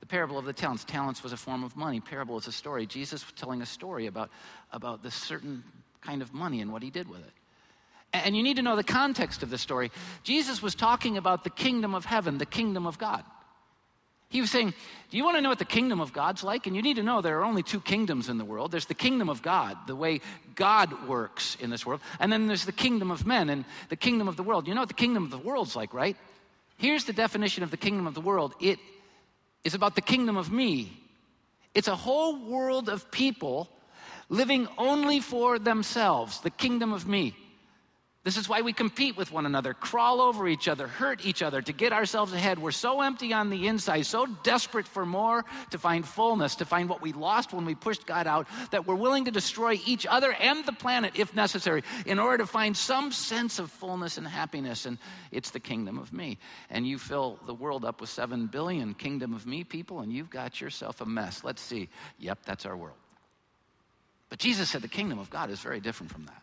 [0.00, 0.84] The parable of the talents.
[0.84, 2.00] Talents was a form of money.
[2.00, 2.86] Parable is a story.
[2.86, 4.30] Jesus was telling a story about,
[4.72, 5.62] about this certain
[6.06, 7.32] kind of money and what he did with it.
[8.12, 9.90] And you need to know the context of the story.
[10.22, 13.24] Jesus was talking about the kingdom of heaven, the kingdom of God.
[14.28, 14.74] He was saying,
[15.10, 16.66] Do you want to know what the kingdom of God's like?
[16.66, 18.94] And you need to know there are only two kingdoms in the world there's the
[18.94, 20.20] kingdom of God, the way
[20.54, 24.28] God works in this world, and then there's the kingdom of men and the kingdom
[24.28, 24.66] of the world.
[24.66, 26.16] You know what the kingdom of the world's like, right?
[26.78, 28.78] Here's the definition of the kingdom of the world it
[29.64, 30.92] is about the kingdom of me.
[31.74, 33.68] It's a whole world of people
[34.28, 37.34] living only for themselves, the kingdom of me.
[38.26, 41.62] This is why we compete with one another, crawl over each other, hurt each other
[41.62, 42.58] to get ourselves ahead.
[42.58, 46.88] We're so empty on the inside, so desperate for more, to find fullness, to find
[46.88, 50.32] what we lost when we pushed God out, that we're willing to destroy each other
[50.32, 54.86] and the planet if necessary in order to find some sense of fullness and happiness.
[54.86, 54.98] And
[55.30, 56.38] it's the kingdom of me.
[56.68, 60.30] And you fill the world up with seven billion kingdom of me people, and you've
[60.30, 61.44] got yourself a mess.
[61.44, 61.88] Let's see.
[62.18, 62.96] Yep, that's our world.
[64.28, 66.42] But Jesus said the kingdom of God is very different from that.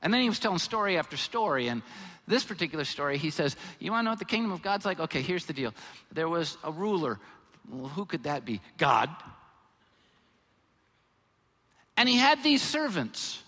[0.00, 1.68] And then he was telling story after story.
[1.68, 1.82] And
[2.26, 4.98] this particular story, he says, You want to know what the kingdom of God's like?
[4.98, 5.74] Okay, here's the deal.
[6.12, 7.18] There was a ruler.
[7.70, 8.60] Well, who could that be?
[8.78, 9.08] God.
[11.96, 13.42] And he had these servants.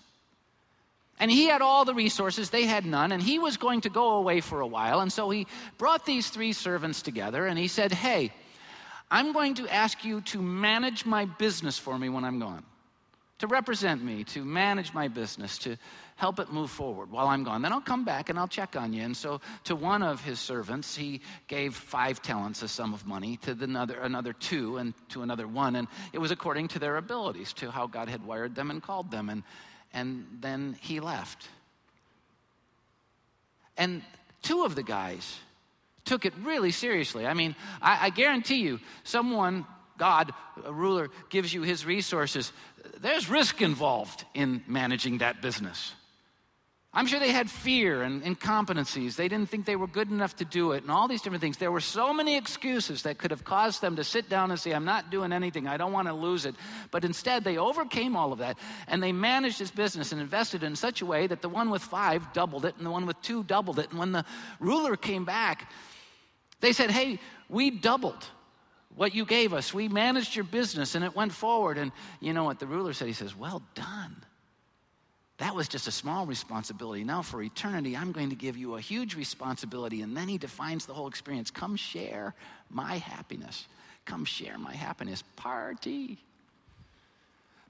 [1.19, 4.15] And he had all the resources, they had none, and he was going to go
[4.17, 4.99] away for a while.
[4.99, 8.33] And so he brought these three servants together and he said, Hey,
[9.09, 12.65] I'm going to ask you to manage my business for me when I'm gone,
[13.39, 15.77] to represent me, to manage my business, to
[16.15, 17.61] help it move forward while I'm gone.
[17.61, 19.03] Then I'll come back and I'll check on you.
[19.03, 23.37] And so to one of his servants, he gave five talents, a sum of money,
[23.37, 25.75] to another, another two, and to another one.
[25.75, 29.11] And it was according to their abilities, to how God had wired them and called
[29.11, 29.29] them.
[29.29, 29.43] And,
[29.93, 31.49] and then he left.
[33.77, 34.01] And
[34.41, 35.39] two of the guys
[36.05, 37.27] took it really seriously.
[37.27, 39.65] I mean, I, I guarantee you, someone
[39.97, 42.51] God, a ruler, gives you his resources,
[42.99, 45.93] there's risk involved in managing that business.
[46.97, 49.17] I'm sure they had fear and incompetencies.
[49.17, 51.57] They didn't think they were good enough to do it, and all these different things.
[51.57, 54.71] There were so many excuses that could have caused them to sit down and say,
[54.71, 55.67] I'm not doing anything.
[55.67, 56.55] I don't want to lose it.
[56.91, 60.77] But instead, they overcame all of that, and they managed this business and invested in
[60.77, 63.43] such a way that the one with five doubled it, and the one with two
[63.43, 63.89] doubled it.
[63.89, 64.23] And when the
[64.61, 65.69] ruler came back,
[66.61, 67.19] they said, Hey,
[67.49, 68.25] we doubled
[68.95, 69.73] what you gave us.
[69.73, 71.77] We managed your business, and it went forward.
[71.77, 73.07] And you know what the ruler said?
[73.07, 74.15] He says, Well done.
[75.37, 77.03] That was just a small responsibility.
[77.03, 80.01] Now, for eternity, I'm going to give you a huge responsibility.
[80.01, 81.51] And then he defines the whole experience.
[81.51, 82.33] Come share
[82.69, 83.67] my happiness.
[84.05, 85.23] Come share my happiness.
[85.35, 86.24] Party.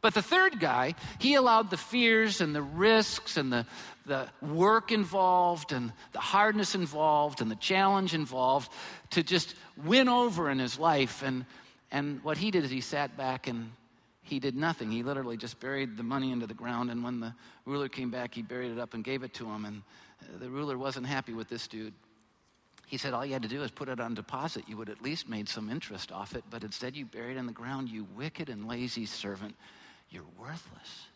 [0.06, 3.66] But the third guy, he allowed the fears and the risks and the,
[4.06, 8.72] the work involved and the hardness involved and the challenge involved
[9.10, 11.24] to just win over in his life.
[11.24, 11.44] And,
[11.90, 13.72] and what he did is he sat back and
[14.22, 14.92] he did nothing.
[14.92, 16.92] He literally just buried the money into the ground.
[16.92, 17.34] And when the
[17.66, 19.66] ruler came back, he buried it up and gave it to him.
[19.66, 19.82] And
[20.22, 21.96] uh, the ruler wasn't happy with this dude.
[22.86, 24.66] He said, All you had to do is put it on deposit.
[24.68, 26.44] You would at least made some interest off it.
[26.52, 29.56] But instead, you buried it in the ground, you wicked and lazy servant.
[30.10, 31.08] You're worthless.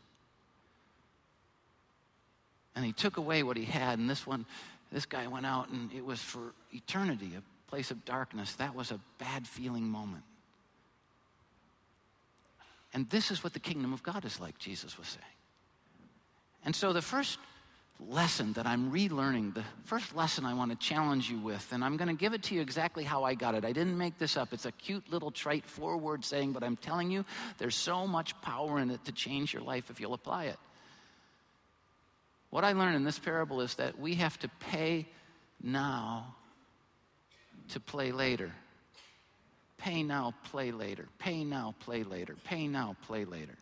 [2.75, 3.99] And he took away what he had.
[3.99, 4.45] And this one,
[4.91, 8.55] this guy went out, and it was for eternity, a place of darkness.
[8.55, 10.23] That was a bad feeling moment.
[12.93, 15.25] And this is what the kingdom of God is like, Jesus was saying.
[16.65, 17.37] And so the first
[17.99, 21.97] lesson that I'm relearning, the first lesson I want to challenge you with, and I'm
[21.97, 23.65] going to give it to you exactly how I got it.
[23.65, 24.53] I didn't make this up.
[24.53, 27.25] It's a cute little trite four word saying, but I'm telling you,
[27.57, 30.57] there's so much power in it to change your life if you'll apply it.
[32.49, 35.05] What I learned in this parable is that we have to pay
[35.61, 36.35] now
[37.69, 38.51] to play later.
[39.77, 41.07] Pay now, play later.
[41.19, 42.35] Pay now, play later.
[42.45, 43.55] Pay now, play later.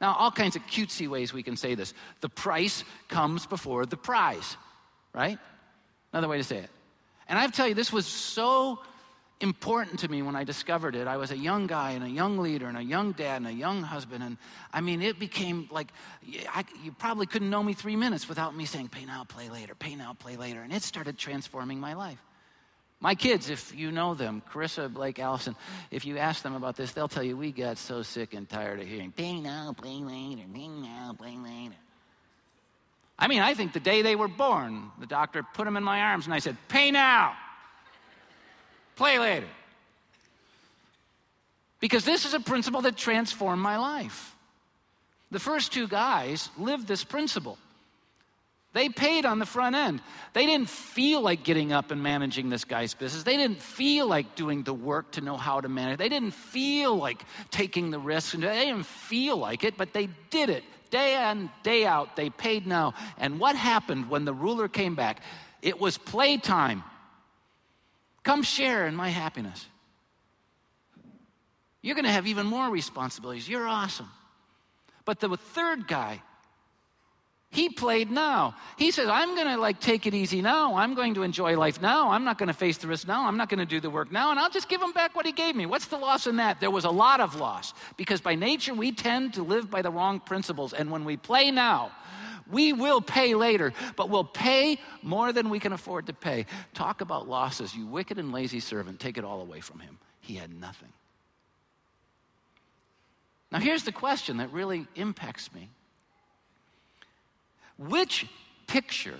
[0.00, 1.92] Now, all kinds of cutesy ways we can say this.
[2.20, 4.56] The price comes before the prize,
[5.12, 5.38] right?
[6.12, 6.70] Another way to say it.
[7.28, 8.80] And I tell you, this was so
[9.40, 11.06] important to me when I discovered it.
[11.06, 13.52] I was a young guy and a young leader and a young dad and a
[13.52, 14.22] young husband.
[14.22, 14.36] And
[14.72, 15.88] I mean, it became like
[16.48, 19.74] I, you probably couldn't know me three minutes without me saying, pay now, play later,
[19.74, 20.62] pay now, play later.
[20.62, 22.18] And it started transforming my life.
[23.02, 25.56] My kids, if you know them, Carissa, Blake, Allison,
[25.90, 28.78] if you ask them about this, they'll tell you we got so sick and tired
[28.78, 31.76] of hearing, pay now, play later, pay now, play later.
[33.18, 36.00] I mean, I think the day they were born, the doctor put them in my
[36.00, 37.34] arms and I said, pay now,
[38.96, 39.48] play later.
[41.80, 44.36] Because this is a principle that transformed my life.
[45.30, 47.56] The first two guys lived this principle.
[48.72, 50.00] They paid on the front end.
[50.32, 53.24] They didn't feel like getting up and managing this guy's business.
[53.24, 55.98] They didn't feel like doing the work to know how to manage.
[55.98, 58.32] They didn't feel like taking the risk.
[58.32, 62.14] They didn't feel like it, but they did it day in, day out.
[62.14, 62.94] They paid now.
[63.18, 65.20] And what happened when the ruler came back?
[65.62, 66.84] It was playtime.
[68.22, 69.66] Come share in my happiness.
[71.82, 73.48] You're going to have even more responsibilities.
[73.48, 74.10] You're awesome.
[75.04, 76.22] But the third guy,
[77.52, 78.54] he played now.
[78.76, 80.76] He says, I'm going to like take it easy now.
[80.76, 82.10] I'm going to enjoy life now.
[82.10, 83.26] I'm not going to face the risk now.
[83.26, 84.30] I'm not going to do the work now.
[84.30, 85.66] And I'll just give him back what he gave me.
[85.66, 86.60] What's the loss in that?
[86.60, 89.90] There was a lot of loss because by nature we tend to live by the
[89.90, 90.72] wrong principles.
[90.72, 91.90] And when we play now,
[92.50, 96.46] We will pay later, but we'll pay more than we can afford to pay.
[96.74, 97.74] Talk about losses.
[97.74, 99.98] You wicked and lazy servant, take it all away from him.
[100.20, 100.92] He had nothing.
[103.52, 105.70] Now, here's the question that really impacts me
[107.80, 108.26] Which
[108.66, 109.18] picture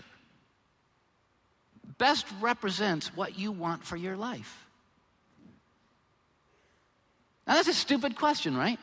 [1.97, 4.67] best represents what you want for your life?
[7.47, 8.79] Now, that's a stupid question, right?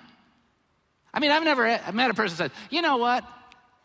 [1.14, 1.64] I mean, I've never
[1.94, 3.24] met a person who said, you know what?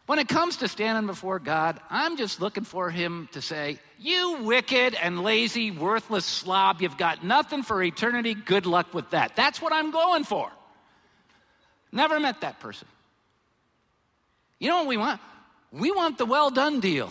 [0.07, 4.39] When it comes to standing before God, I'm just looking for Him to say, You
[4.43, 8.35] wicked and lazy, worthless slob, you've got nothing for eternity.
[8.35, 9.37] Good luck with that.
[9.37, 10.51] That's what I'm going for.
[11.93, 12.89] Never met that person.
[14.59, 15.21] You know what we want?
[15.73, 17.11] We want the well done deal.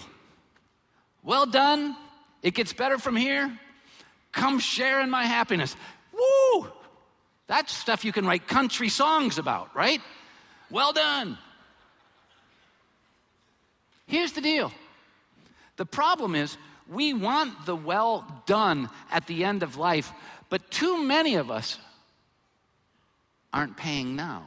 [1.23, 1.95] Well done.
[2.43, 3.57] It gets better from here.
[4.31, 5.75] Come share in my happiness.
[6.13, 6.67] Woo!
[7.47, 10.01] That's stuff you can write country songs about, right?
[10.69, 11.37] Well done.
[14.07, 14.71] Here's the deal
[15.77, 20.11] the problem is we want the well done at the end of life,
[20.49, 21.77] but too many of us
[23.53, 24.43] aren't paying now.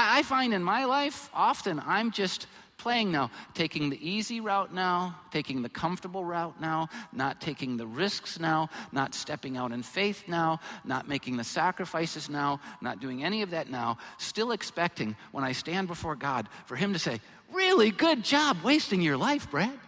[0.00, 5.18] I, find in my life, often I'm just playing now, taking the easy route now,
[5.32, 10.22] taking the comfortable route now, not taking the risks now, not stepping out in faith
[10.28, 15.42] now, not making the sacrifices now, not doing any of that now, still expecting when
[15.42, 17.20] I stand before God for Him to say,
[17.52, 19.78] Really good job wasting your life, Brad.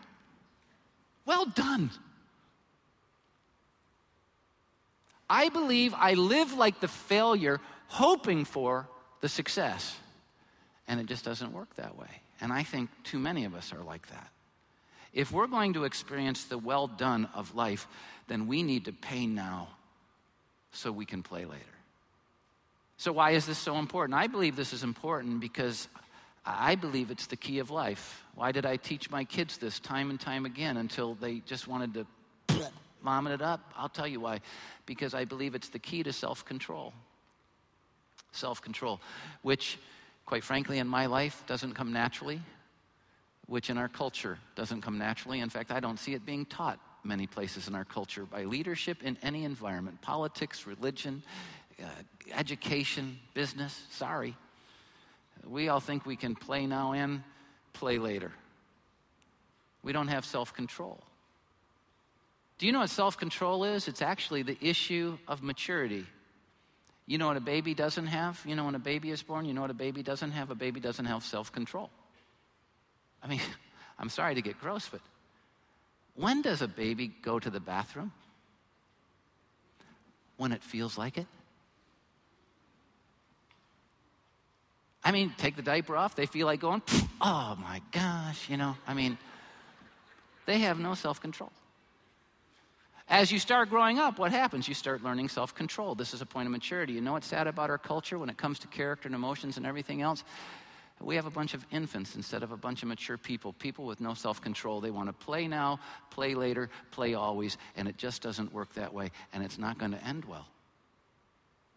[1.25, 1.91] Well done.
[5.29, 8.89] I believe I live like the failure, hoping for
[9.21, 9.97] the success.
[10.89, 12.23] And it just doesn't work that way.
[12.41, 14.29] And I think too many of us are like that.
[15.13, 17.87] If we're going to experience the well done of life,
[18.29, 19.69] then we need to pay now
[20.73, 21.65] so we can play later.
[22.97, 24.19] So, why is this so important?
[24.19, 25.89] I believe this is important because
[26.45, 28.25] I believe it's the key of life.
[28.35, 31.95] Why did I teach my kids this time and time again until they just wanted
[31.95, 32.69] to
[33.03, 33.73] vomit it up?
[33.77, 34.41] I'll tell you why.
[34.87, 36.93] Because I believe it's the key to self control.
[38.33, 39.01] Self control,
[39.43, 39.79] which
[40.31, 42.41] quite frankly, in my life doesn't come naturally,
[43.47, 45.41] which in our culture doesn't come naturally.
[45.41, 49.03] In fact, I don't see it being taught many places in our culture by leadership
[49.03, 51.21] in any environment politics, religion,
[51.83, 51.87] uh,
[52.33, 53.87] education, business.
[53.91, 54.37] Sorry.
[55.45, 57.25] We all think we can play now and
[57.73, 58.31] play later.
[59.83, 61.03] We don't have self control.
[62.59, 63.89] Do you know what self control is?
[63.89, 66.07] It's actually the issue of maturity.
[67.11, 68.41] You know what a baby doesn't have?
[68.47, 70.53] You know when a baby is born, you know what a baby doesn't have?
[70.53, 71.91] A baby doesn't have self control.
[73.21, 73.41] I mean,
[73.99, 75.01] I'm sorry to get gross, but
[76.15, 78.13] when does a baby go to the bathroom?
[80.37, 81.27] When it feels like it?
[85.03, 86.81] I mean, take the diaper off, they feel like going,
[87.21, 89.19] oh my gosh, you know, I mean,
[90.47, 91.51] they have no self control.
[93.11, 94.69] As you start growing up, what happens?
[94.69, 95.97] You start learning self control.
[95.97, 96.93] This is a point of maturity.
[96.93, 99.67] You know what's sad about our culture when it comes to character and emotions and
[99.67, 100.23] everything else?
[101.01, 104.01] We have a bunch of infants instead of a bunch of mature people, people with
[104.01, 104.81] no self control.
[104.81, 108.95] They want to play now, play later, play always, and it just doesn't work that
[108.95, 110.47] way, and it's not going to end well.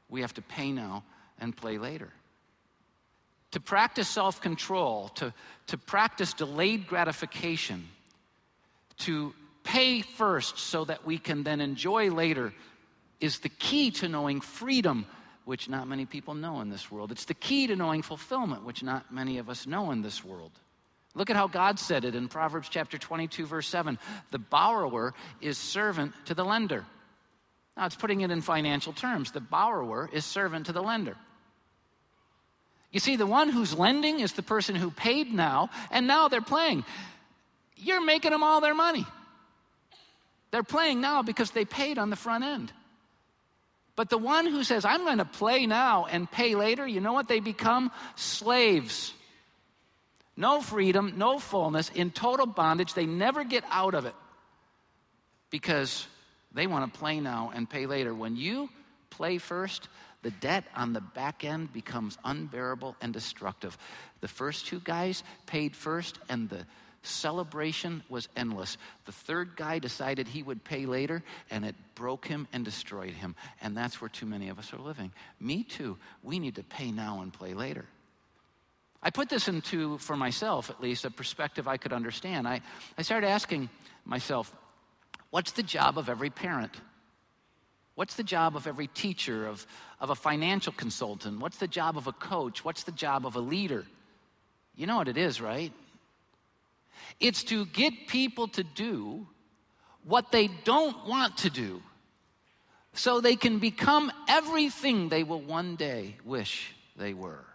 [0.09, 1.03] We have to pay now
[1.39, 2.09] and play later.
[3.51, 5.33] To practice self control, to,
[5.67, 7.87] to practice delayed gratification,
[8.99, 12.53] to pay first so that we can then enjoy later
[13.19, 15.05] is the key to knowing freedom,
[15.45, 17.11] which not many people know in this world.
[17.11, 20.51] It's the key to knowing fulfillment, which not many of us know in this world.
[21.15, 23.99] Look at how God said it in Proverbs chapter 22, verse 7.
[24.31, 26.85] The borrower is servant to the lender.
[27.77, 29.31] Now, it's putting it in financial terms.
[29.31, 31.15] The borrower is servant to the lender.
[32.91, 36.41] You see, the one who's lending is the person who paid now, and now they're
[36.41, 36.85] playing.
[37.75, 39.05] You're making them all their money.
[40.53, 42.71] They're playing now because they paid on the front end.
[43.95, 47.13] But the one who says, I'm going to play now and pay later, you know
[47.13, 47.91] what they become?
[48.15, 49.15] Slaves.
[50.37, 52.93] No freedom, no fullness, in total bondage.
[52.93, 54.13] They never get out of it
[55.49, 56.05] because
[56.53, 58.13] they want to play now and pay later.
[58.13, 58.69] When you
[59.09, 59.89] play first,
[60.21, 63.75] the debt on the back end becomes unbearable and destructive.
[64.21, 66.67] The first two guys paid first, and the
[67.03, 68.77] celebration was endless.
[69.05, 73.35] The third guy decided he would pay later, and it broke him and destroyed him.
[73.61, 75.11] And that's where too many of us are living.
[75.39, 75.97] Me too.
[76.23, 77.85] We need to pay now and play later.
[79.01, 82.47] I put this into, for myself at least, a perspective I could understand.
[82.47, 82.61] I,
[82.97, 83.69] I started asking
[84.05, 84.53] myself,
[85.29, 86.71] what's the job of every parent?
[87.95, 89.67] What's the job of every teacher, of,
[89.99, 91.39] of a financial consultant?
[91.39, 92.63] What's the job of a coach?
[92.65, 93.85] What's the job of a leader?
[94.75, 95.71] You know what it is, right?
[97.19, 99.27] It's to get people to do
[100.03, 101.81] what they don't want to do
[102.93, 107.45] so they can become everything they will one day wish they were.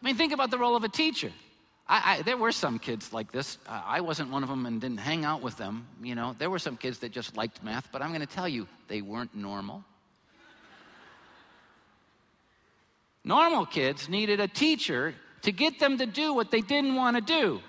[0.00, 1.32] I mean, think about the role of a teacher.
[1.88, 3.58] I, I, there were some kids like this.
[3.68, 5.86] I wasn't one of them and didn't hang out with them.
[6.02, 8.48] You know, there were some kids that just liked math, but I'm going to tell
[8.48, 9.84] you, they weren't normal.
[13.24, 17.22] Normal kids needed a teacher to get them to do what they didn't want to
[17.22, 17.60] do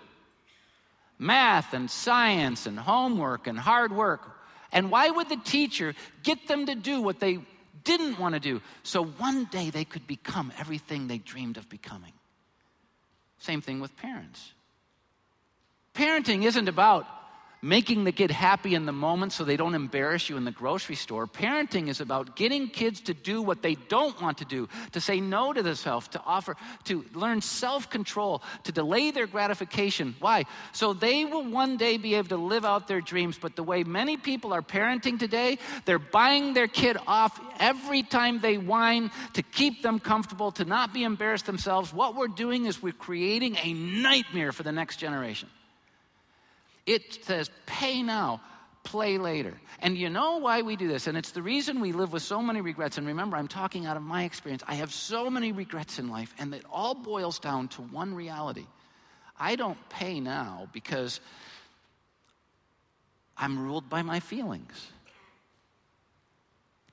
[1.19, 4.29] math and science and homework and hard work.
[4.71, 5.93] And why would the teacher
[6.23, 7.39] get them to do what they
[7.83, 12.13] didn't want to do so one day they could become everything they dreamed of becoming?
[13.39, 14.51] Same thing with parents.
[15.93, 17.05] Parenting isn't about
[17.63, 20.95] making the kid happy in the moment so they don't embarrass you in the grocery
[20.95, 21.25] store.
[21.25, 25.21] Parenting is about getting kids to do what they don't want to do, to say
[25.21, 30.13] no to themselves, to offer, to learn self control, to delay their gratification.
[30.19, 30.43] Why?
[30.73, 33.39] So they will one day be able to live out their dreams.
[33.41, 38.41] But the way many people are parenting today, they're buying their kid off every time
[38.41, 41.93] they whine to keep them comfortable, to not be embarrassed themselves.
[41.93, 45.47] What we're doing is we're creating a nightmare for the next generation.
[46.85, 48.41] It says, pay now,
[48.83, 49.53] play later.
[49.79, 51.07] And you know why we do this?
[51.07, 52.97] And it's the reason we live with so many regrets.
[52.97, 54.63] And remember, I'm talking out of my experience.
[54.67, 58.65] I have so many regrets in life, and it all boils down to one reality
[59.39, 61.19] I don't pay now because
[63.35, 64.87] I'm ruled by my feelings.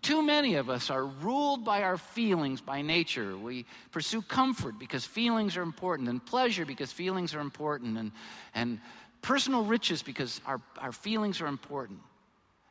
[0.02, 3.36] Too many of us are ruled by our feelings by nature.
[3.36, 8.12] We pursue comfort because feelings are important, and pleasure because feelings are important, and,
[8.54, 8.80] and
[9.22, 12.00] personal riches because our, our feelings are important.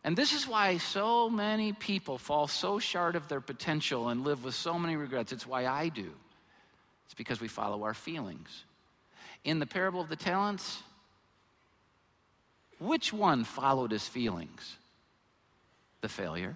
[0.03, 4.43] And this is why so many people fall so short of their potential and live
[4.43, 5.31] with so many regrets.
[5.31, 6.11] It's why I do.
[7.05, 8.63] It's because we follow our feelings.
[9.43, 10.81] In the parable of the talents,
[12.79, 14.77] which one followed his feelings?
[16.01, 16.55] The failure.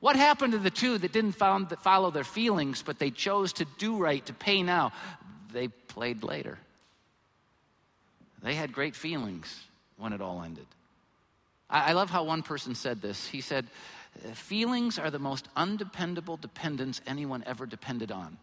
[0.00, 3.98] What happened to the two that didn't follow their feelings, but they chose to do
[3.98, 4.92] right, to pay now?
[5.52, 6.58] They played later.
[8.42, 9.62] They had great feelings
[9.96, 10.66] when it all ended.
[11.68, 13.26] I, I love how one person said this.
[13.26, 13.66] He said,
[14.34, 18.36] Feelings are the most undependable dependence anyone ever depended on.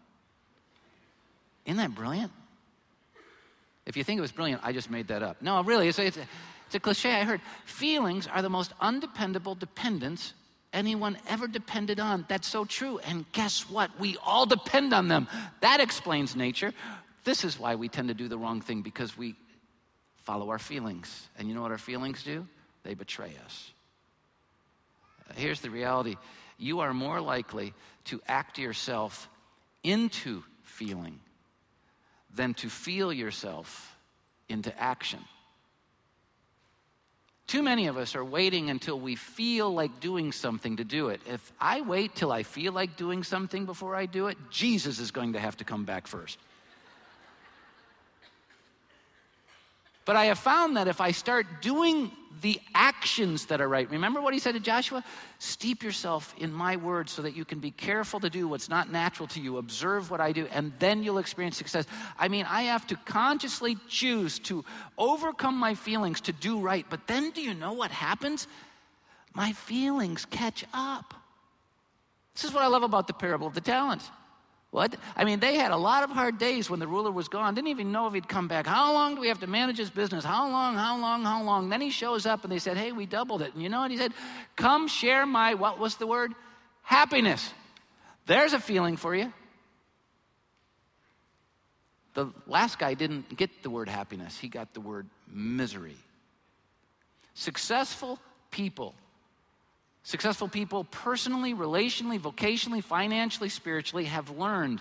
[1.66, 2.32] Isn't that brilliant?
[3.84, 5.42] If you think it was brilliant, I just made that up.
[5.42, 7.40] No, really, it's it's it's a cliche I heard.
[7.64, 10.34] Feelings are the most undependable dependence
[10.72, 12.26] anyone ever depended on.
[12.28, 12.98] That's so true.
[12.98, 13.90] And guess what?
[13.98, 15.28] We all depend on them.
[15.60, 16.74] That explains nature.
[17.28, 19.34] This is why we tend to do the wrong thing because we
[20.22, 21.28] follow our feelings.
[21.36, 22.46] And you know what our feelings do?
[22.84, 23.70] They betray us.
[25.34, 26.16] Here's the reality
[26.56, 27.74] you are more likely
[28.04, 29.28] to act yourself
[29.82, 31.20] into feeling
[32.34, 33.94] than to feel yourself
[34.48, 35.20] into action.
[37.46, 41.20] Too many of us are waiting until we feel like doing something to do it.
[41.28, 45.10] If I wait till I feel like doing something before I do it, Jesus is
[45.10, 46.38] going to have to come back first.
[50.08, 54.22] But I have found that if I start doing the actions that are right, remember
[54.22, 55.04] what he said to Joshua?
[55.38, 58.90] Steep yourself in my word so that you can be careful to do what's not
[58.90, 59.58] natural to you.
[59.58, 61.84] Observe what I do, and then you'll experience success.
[62.18, 64.64] I mean, I have to consciously choose to
[64.96, 66.86] overcome my feelings to do right.
[66.88, 68.46] But then do you know what happens?
[69.34, 71.12] My feelings catch up.
[72.32, 74.10] This is what I love about the parable of the talents.
[74.70, 74.96] What?
[75.16, 77.54] I mean, they had a lot of hard days when the ruler was gone.
[77.54, 78.66] Didn't even know if he'd come back.
[78.66, 80.24] How long do we have to manage his business?
[80.24, 81.70] How long, how long, how long?
[81.70, 83.54] Then he shows up and they said, Hey, we doubled it.
[83.54, 84.12] And you know what he said?
[84.56, 86.34] Come share my, what was the word?
[86.82, 87.52] Happiness.
[88.26, 89.32] There's a feeling for you.
[92.12, 95.96] The last guy didn't get the word happiness, he got the word misery.
[97.32, 98.18] Successful
[98.50, 98.94] people
[100.08, 104.80] Successful people, personally, relationally, vocationally, financially, spiritually, have learned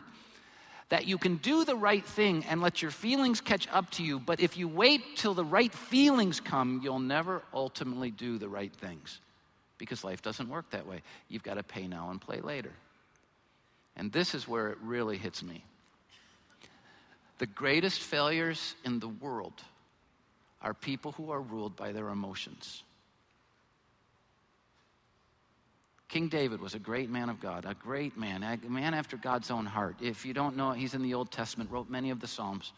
[0.88, 4.21] that you can do the right thing and let your feelings catch up to you,
[4.21, 8.71] but if you wait till the right feelings come, you'll never ultimately do the right
[8.71, 9.19] things
[9.78, 11.01] because life doesn't work that way.
[11.28, 12.71] You've got to pay now and play later.
[13.97, 15.61] And this is where it really hits me.
[17.39, 19.61] The greatest failures in the world
[20.61, 22.84] are people who are ruled by their emotions.
[26.10, 29.51] King David was a great man of God, a great man, a man after God's
[29.51, 29.97] own heart.
[30.01, 32.72] If you don't know, he's in the Old Testament, wrote many of the Psalms.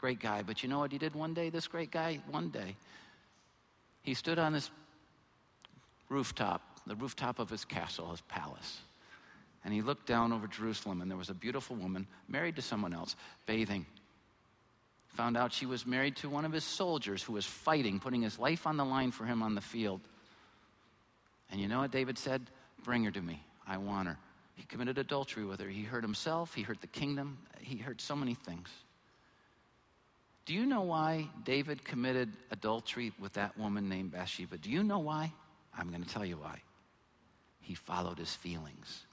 [0.00, 0.42] Great guy.
[0.42, 2.20] But you know what he did one day, this great guy?
[2.30, 2.74] One day.
[4.02, 4.70] He stood on his
[6.08, 8.80] rooftop, the rooftop of his castle, his palace.
[9.64, 12.94] And he looked down over Jerusalem, and there was a beautiful woman married to someone
[12.94, 13.14] else,
[13.46, 13.86] bathing.
[15.10, 18.38] Found out she was married to one of his soldiers who was fighting, putting his
[18.38, 20.00] life on the line for him on the field.
[21.50, 22.42] And you know what David said?
[22.84, 23.42] Bring her to me.
[23.66, 24.18] I want her.
[24.54, 25.68] He committed adultery with her.
[25.68, 28.68] He hurt himself, he hurt the kingdom, he hurt so many things.
[30.44, 34.58] Do you know why David committed adultery with that woman named Bathsheba?
[34.58, 35.32] Do you know why?
[35.76, 36.60] I'm going to tell you why.
[37.60, 39.04] He followed his feelings.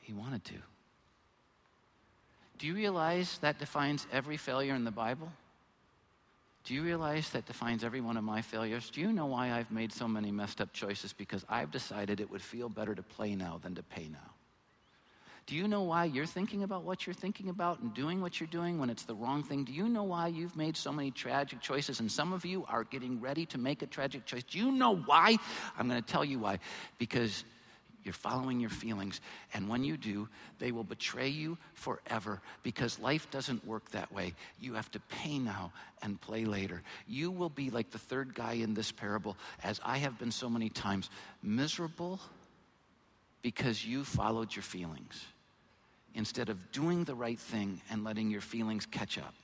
[0.00, 0.54] He wanted to.
[2.58, 5.32] Do you realize that defines every failure in the Bible?
[6.64, 8.88] Do you realize that defines every one of my failures?
[8.90, 11.12] Do you know why I've made so many messed up choices?
[11.12, 14.30] Because I've decided it would feel better to play now than to pay now.
[15.46, 18.46] Do you know why you're thinking about what you're thinking about and doing what you're
[18.46, 19.64] doing when it's the wrong thing?
[19.64, 22.84] Do you know why you've made so many tragic choices and some of you are
[22.84, 24.44] getting ready to make a tragic choice?
[24.44, 25.36] Do you know why?
[25.76, 26.60] I'm going to tell you why.
[26.96, 27.44] Because
[28.04, 29.20] you're following your feelings.
[29.54, 30.28] And when you do,
[30.58, 34.34] they will betray you forever because life doesn't work that way.
[34.60, 35.72] You have to pay now
[36.02, 36.82] and play later.
[37.06, 40.50] You will be like the third guy in this parable, as I have been so
[40.50, 41.10] many times,
[41.42, 42.18] miserable
[43.42, 45.24] because you followed your feelings
[46.14, 49.34] instead of doing the right thing and letting your feelings catch up.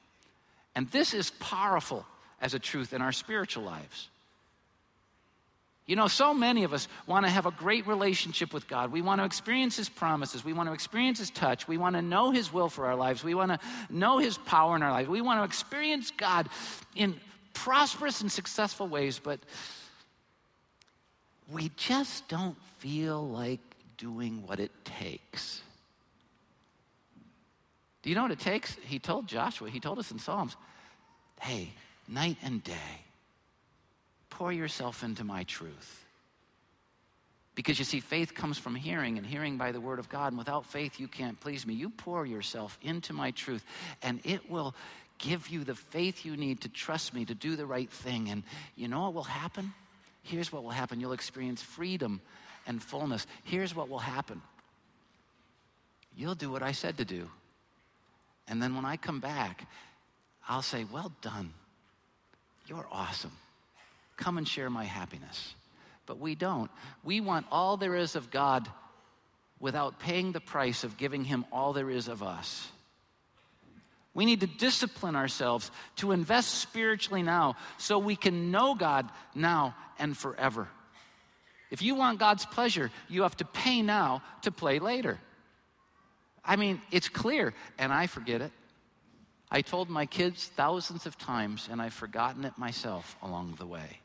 [0.74, 2.04] And this is powerful
[2.40, 4.08] as a truth in our spiritual lives.
[5.88, 8.92] You know, so many of us want to have a great relationship with God.
[8.92, 10.44] We want to experience His promises.
[10.44, 11.66] We want to experience His touch.
[11.66, 13.24] We want to know His will for our lives.
[13.24, 13.58] We want to
[13.88, 15.08] know His power in our lives.
[15.08, 16.50] We want to experience God
[16.94, 17.18] in
[17.54, 19.40] prosperous and successful ways, but
[21.50, 23.60] we just don't feel like
[23.96, 25.62] doing what it takes.
[28.02, 28.76] Do you know what it takes?
[28.84, 30.54] He told Joshua, he told us in Psalms,
[31.40, 31.72] hey,
[32.06, 33.07] night and day
[34.38, 36.06] pour yourself into my truth.
[37.56, 40.28] Because you see, faith comes from hearing, and hearing by the word of God.
[40.28, 41.74] And without faith, you can't please me.
[41.74, 43.64] You pour yourself into my truth,
[44.00, 44.76] and it will
[45.18, 48.28] give you the faith you need to trust me, to do the right thing.
[48.28, 48.44] And
[48.76, 49.74] you know what will happen?
[50.22, 52.20] Here's what will happen you'll experience freedom
[52.64, 53.26] and fullness.
[53.42, 54.40] Here's what will happen
[56.16, 57.28] you'll do what I said to do.
[58.46, 59.66] And then when I come back,
[60.48, 61.52] I'll say, Well done.
[62.68, 63.32] You're awesome.
[64.18, 65.54] Come and share my happiness.
[66.04, 66.70] But we don't.
[67.02, 68.68] We want all there is of God
[69.60, 72.68] without paying the price of giving Him all there is of us.
[74.14, 79.76] We need to discipline ourselves to invest spiritually now so we can know God now
[79.98, 80.68] and forever.
[81.70, 85.18] If you want God's pleasure, you have to pay now to play later.
[86.44, 88.50] I mean, it's clear, and I forget it.
[89.50, 94.00] I told my kids thousands of times, and I've forgotten it myself along the way.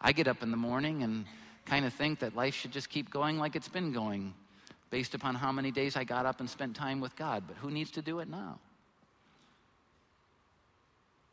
[0.00, 1.26] I get up in the morning and
[1.66, 4.34] kind of think that life should just keep going like it's been going
[4.90, 7.44] based upon how many days I got up and spent time with God.
[7.46, 8.58] But who needs to do it now?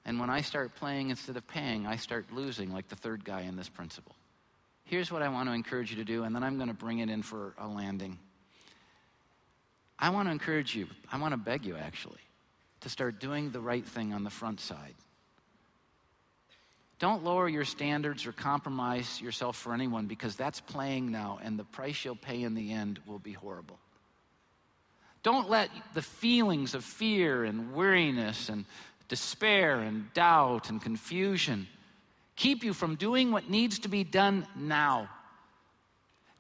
[0.05, 3.41] And when I start playing instead of paying, I start losing like the third guy
[3.41, 4.15] in this principle.
[4.86, 6.99] Here's what I want to encourage you to do, and then I'm going to bring
[6.99, 8.18] it in for a landing.
[9.99, 12.22] I want to encourage you, I want to beg you actually,
[12.82, 14.95] to start doing the right thing on the front side.
[16.99, 21.63] Don't lower your standards or compromise yourself for anyone because that's playing now, and the
[21.63, 23.77] price you'll pay in the end will be horrible.
[25.21, 28.65] Don't let the feelings of fear and weariness and
[29.09, 31.67] despair and doubt and confusion
[32.35, 35.09] keep you from doing what needs to be done now.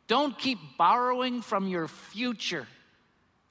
[0.07, 2.65] Don't keep borrowing from your future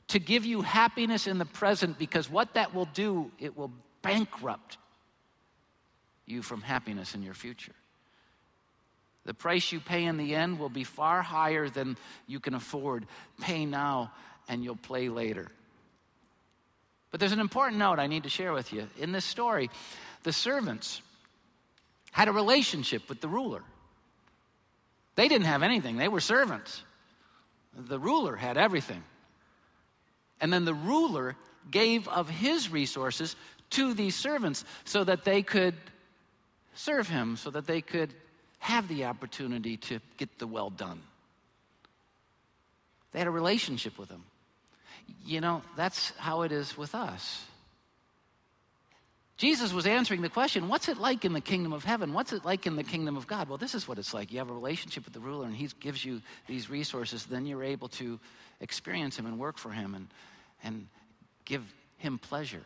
[0.08, 4.78] to give you happiness in the present because what that will do, it will bankrupt
[6.26, 7.74] you from happiness in your future.
[9.24, 11.96] The price you pay in the end will be far higher than
[12.26, 13.06] you can afford.
[13.40, 14.12] Pay now
[14.48, 15.48] and you'll play later.
[17.10, 18.86] But there's an important note I need to share with you.
[18.98, 19.70] In this story,
[20.22, 21.00] the servants
[22.12, 23.62] had a relationship with the ruler.
[25.16, 26.82] They didn't have anything, they were servants.
[27.76, 29.02] The ruler had everything.
[30.40, 31.36] And then the ruler
[31.70, 33.36] gave of his resources
[33.70, 35.74] to these servants so that they could
[36.76, 38.14] serve him so that they could
[38.58, 41.00] have the opportunity to get the well done.
[43.12, 44.24] They had a relationship with him.
[45.24, 47.44] You know, that's how it is with us.
[49.36, 52.14] Jesus was answering the question, what's it like in the kingdom of heaven?
[52.14, 53.48] What's it like in the kingdom of God?
[53.48, 54.32] Well, this is what it's like.
[54.32, 57.26] You have a relationship with the ruler, and he gives you these resources.
[57.26, 58.18] Then you're able to
[58.60, 60.08] experience him and work for him and,
[60.64, 60.86] and
[61.44, 61.62] give
[61.98, 62.62] him pleasure.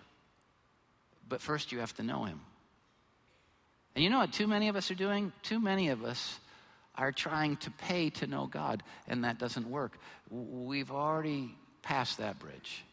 [1.28, 2.40] But first, you have to know him.
[3.94, 5.32] And you know what too many of us are doing?
[5.42, 6.38] Too many of us
[6.94, 9.98] are trying to pay to know God, and that doesn't work.
[10.30, 12.84] We've already passed that bridge.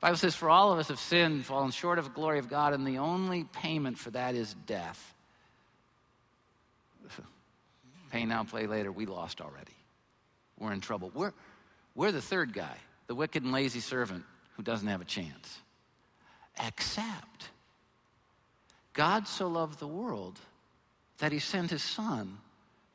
[0.00, 2.48] The Bible says, For all of us have sinned, fallen short of the glory of
[2.48, 5.14] God, and the only payment for that is death.
[8.10, 8.90] Pay now, play later.
[8.90, 9.72] We lost already.
[10.58, 11.10] We're in trouble.
[11.14, 11.32] We're,
[11.94, 12.76] we're the third guy,
[13.06, 14.24] the wicked and lazy servant
[14.56, 15.58] who doesn't have a chance.
[16.64, 17.48] Except
[18.94, 20.38] God so loved the world
[21.18, 22.38] that he sent his son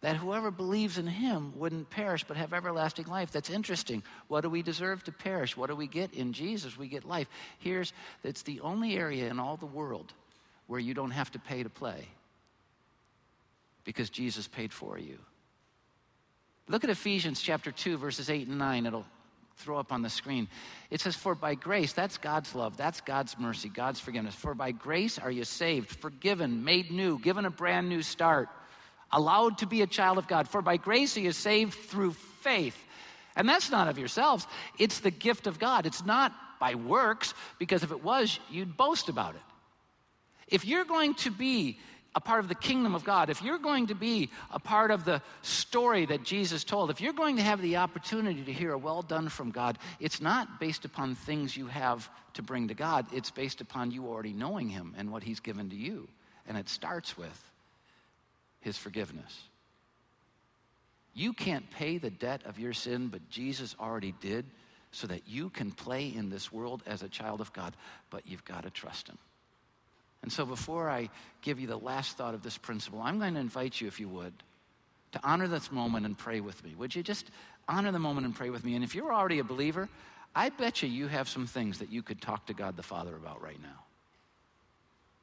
[0.02, 3.32] that whoever believes in him wouldn't perish but have everlasting life.
[3.32, 4.02] That's interesting.
[4.30, 5.58] What do we deserve to perish?
[5.58, 6.78] What do we get in Jesus?
[6.78, 7.28] We get life.
[7.60, 7.92] Here's
[8.24, 10.14] it's the only area in all the world
[10.68, 12.08] where you don't have to pay to play
[13.84, 15.18] because Jesus paid for you.
[16.70, 18.86] Look at Ephesians chapter 2 verses 8 and 9.
[18.86, 19.06] It'll
[19.60, 20.48] throw up on the screen.
[20.90, 24.36] It says, For by grace, that's God's love, that's God's mercy, God's forgiveness.
[24.36, 28.50] For by grace are you saved, forgiven, made new, given a brand new start
[29.12, 30.48] allowed to be a child of God.
[30.48, 32.78] For by grace he is saved through faith.
[33.36, 34.48] And that's not of yourselves,
[34.78, 35.86] it's the gift of God.
[35.86, 39.42] It's not by works, because if it was, you'd boast about it.
[40.48, 41.80] If you're going to be
[42.16, 45.06] a part of the kingdom of God, if you're going to be a part of
[45.06, 48.78] the story that Jesus told, if you're going to have the opportunity to hear a
[48.78, 53.06] well done from God, it's not based upon things you have to bring to God,
[53.14, 56.08] it's based upon you already knowing Him and what He's given to you.
[56.48, 57.50] And it starts with
[58.60, 59.44] his forgiveness.
[61.14, 64.46] You can't pay the debt of your sin, but Jesus already did
[64.92, 67.76] so that you can play in this world as a child of God,
[68.10, 69.18] but you've got to trust him.
[70.22, 71.10] And so before I
[71.42, 74.10] give you the last thought of this principle, I'm going to invite you, if you
[74.10, 74.34] would,
[75.14, 76.76] to honor this moment and pray with me.
[76.78, 77.30] Would you just
[77.68, 78.76] honor the moment and pray with me?
[78.76, 79.88] And if you're already a believer,
[80.36, 83.16] I bet you you have some things that you could talk to God the Father
[83.16, 83.84] about right now,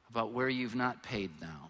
[0.09, 1.69] about where you've not paid now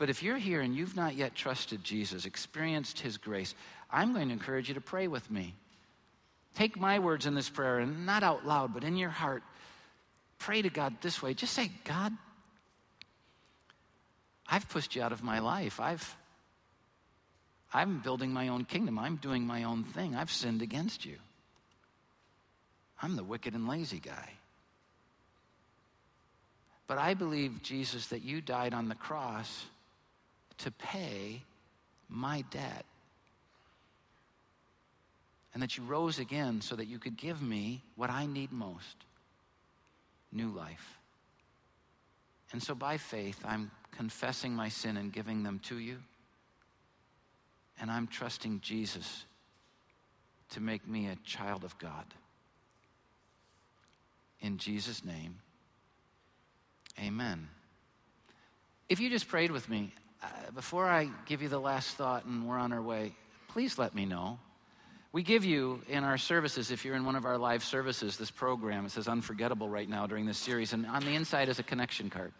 [0.00, 3.54] but if you're here and you've not yet trusted Jesus, experienced his grace,
[3.90, 5.54] I'm going to encourage you to pray with me.
[6.54, 9.42] Take my words in this prayer and not out loud, but in your heart,
[10.40, 11.34] pray to God this way.
[11.34, 12.12] Just say, God,
[14.48, 15.78] I've pushed you out of my life.
[15.78, 16.16] I've
[17.72, 18.98] I'm building my own kingdom.
[18.98, 20.16] I'm doing my own thing.
[20.16, 21.18] I've sinned against you.
[23.00, 24.30] I'm the wicked and lazy guy.
[26.88, 29.66] But I believe, Jesus, that you died on the cross
[30.58, 31.44] to pay
[32.08, 32.84] my debt.
[35.54, 38.96] And that you rose again so that you could give me what I need most
[40.32, 40.98] new life.
[42.52, 45.98] And so by faith, I'm confessing my sin and giving them to you.
[47.80, 49.24] And I'm trusting Jesus
[50.50, 52.04] to make me a child of God.
[54.40, 55.36] In Jesus' name,
[56.98, 57.48] amen.
[58.88, 62.48] If you just prayed with me, uh, before I give you the last thought and
[62.48, 63.14] we're on our way,
[63.48, 64.38] please let me know.
[65.12, 68.30] We give you in our services, if you're in one of our live services, this
[68.30, 68.86] program.
[68.86, 70.72] It says Unforgettable right now during this series.
[70.72, 72.32] And on the inside is a connection card.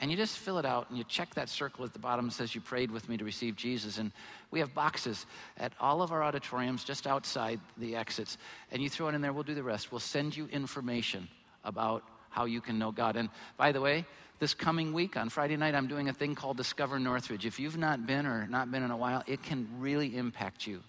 [0.00, 2.32] And you just fill it out and you check that circle at the bottom that
[2.32, 3.98] says you prayed with me to receive Jesus.
[3.98, 4.12] And
[4.52, 5.26] we have boxes
[5.56, 8.38] at all of our auditoriums just outside the exits.
[8.70, 9.90] And you throw it in there, we'll do the rest.
[9.90, 11.26] We'll send you information
[11.64, 13.16] about how you can know God.
[13.16, 14.06] And by the way,
[14.38, 17.44] this coming week on Friday night, I'm doing a thing called Discover Northridge.
[17.44, 20.80] If you've not been or not been in a while, it can really impact you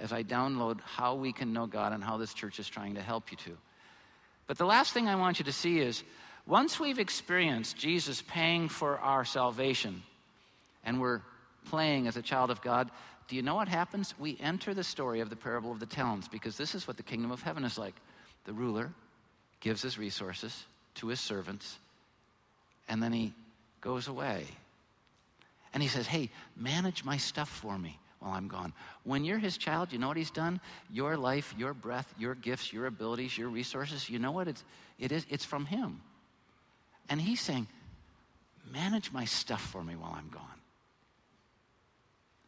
[0.00, 3.02] as I download how we can know God and how this church is trying to
[3.02, 3.56] help you to.
[4.46, 6.02] But the last thing I want you to see is
[6.46, 10.02] once we've experienced Jesus paying for our salvation
[10.84, 11.20] and we're
[11.66, 12.90] playing as a child of God,
[13.28, 14.14] do you know what happens?
[14.18, 17.02] We enter the story of the parable of the talents because this is what the
[17.02, 17.94] kingdom of heaven is like.
[18.44, 18.90] The ruler
[19.60, 21.78] gives his resources to his servants
[22.88, 23.34] and then he
[23.82, 24.46] goes away.
[25.74, 28.72] And he says, Hey, manage my stuff for me while I'm gone.
[29.04, 30.60] When you're his child, you know what he's done?
[30.90, 34.64] Your life, your breath, your gifts, your abilities, your resources, you know what it's,
[34.98, 35.26] it is?
[35.30, 36.00] It's from him.
[37.08, 37.66] And he's saying,
[38.72, 40.42] Manage my stuff for me while I'm gone.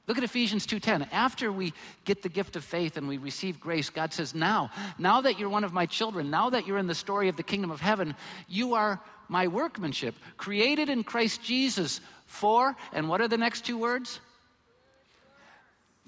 [0.06, 1.08] Look at Ephesians 2:10.
[1.12, 1.72] After we
[2.04, 5.48] get the gift of faith and we receive grace, God says, "Now, now that you're
[5.48, 8.16] one of my children, now that you're in the story of the kingdom of heaven,
[8.48, 13.78] you are my workmanship, created in Christ Jesus for, and what are the next two
[13.78, 14.18] words?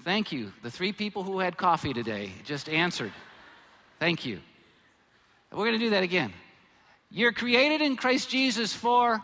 [0.03, 0.51] Thank you.
[0.63, 3.13] The three people who had coffee today just answered.
[3.99, 4.39] Thank you.
[5.51, 6.33] We're going to do that again.
[7.09, 9.21] You're created in Christ Jesus for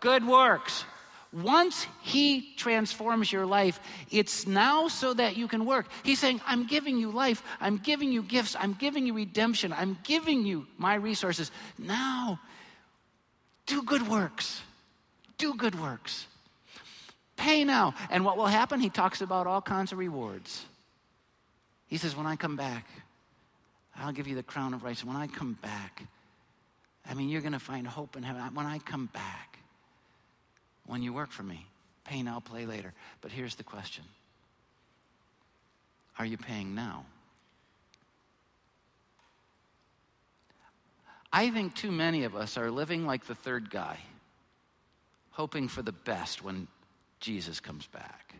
[0.00, 0.84] good works.
[1.32, 3.80] Once He transforms your life,
[4.10, 5.86] it's now so that you can work.
[6.02, 9.98] He's saying, I'm giving you life, I'm giving you gifts, I'm giving you redemption, I'm
[10.04, 11.50] giving you my resources.
[11.78, 12.38] Now
[13.66, 14.60] do good works.
[15.38, 16.26] Do good works.
[17.42, 17.94] Pay now.
[18.08, 18.78] And what will happen?
[18.78, 20.64] He talks about all kinds of rewards.
[21.88, 22.86] He says, When I come back,
[23.96, 25.12] I'll give you the crown of righteousness.
[25.12, 26.04] When I come back,
[27.04, 28.42] I mean, you're going to find hope in heaven.
[28.54, 29.58] When I come back,
[30.86, 31.66] when you work for me,
[32.04, 32.92] pay now, play later.
[33.20, 34.04] But here's the question
[36.20, 37.06] Are you paying now?
[41.32, 43.98] I think too many of us are living like the third guy,
[45.32, 46.68] hoping for the best when
[47.22, 48.34] Jesus comes back.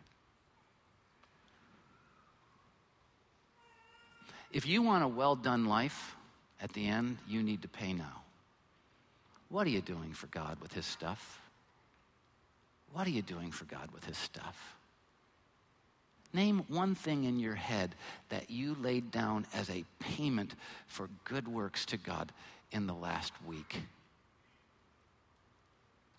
[4.53, 6.15] If you want a well done life
[6.61, 8.23] at the end, you need to pay now.
[9.49, 11.41] What are you doing for God with His stuff?
[12.93, 14.77] What are you doing for God with His stuff?
[16.35, 17.95] Name one thing in your head
[18.31, 20.55] that you laid down as a payment
[20.87, 22.33] for good works to God
[22.73, 23.83] in the last week.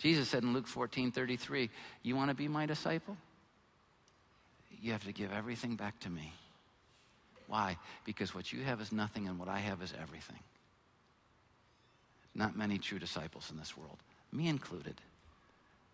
[0.03, 1.69] Jesus said in Luke 14 33,
[2.01, 3.15] You want to be my disciple?
[4.81, 6.33] You have to give everything back to me.
[7.47, 7.77] Why?
[8.03, 10.39] Because what you have is nothing and what I have is everything.
[12.35, 13.97] Not many true disciples in this world,
[14.33, 14.99] me included.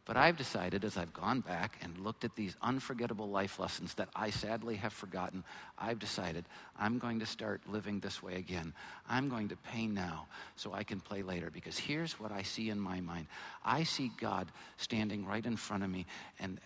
[0.10, 4.10] But I've decided as I've gone back and looked at these unforgettable life lessons that
[4.16, 5.44] I sadly have forgotten,
[5.78, 6.46] I've decided
[6.80, 8.74] I'm going to start living this way again.
[9.08, 12.72] I'm going to pay now so I can play later because here's what I see
[12.72, 13.28] in my mind
[13.64, 14.48] I see God
[14.78, 16.08] standing right in front of me
[16.40, 16.60] and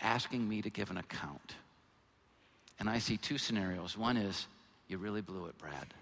[0.00, 1.56] asking me to give an account.
[2.80, 3.98] And I see two scenarios.
[3.98, 4.46] One is,
[4.88, 5.92] you really blew it, Brad.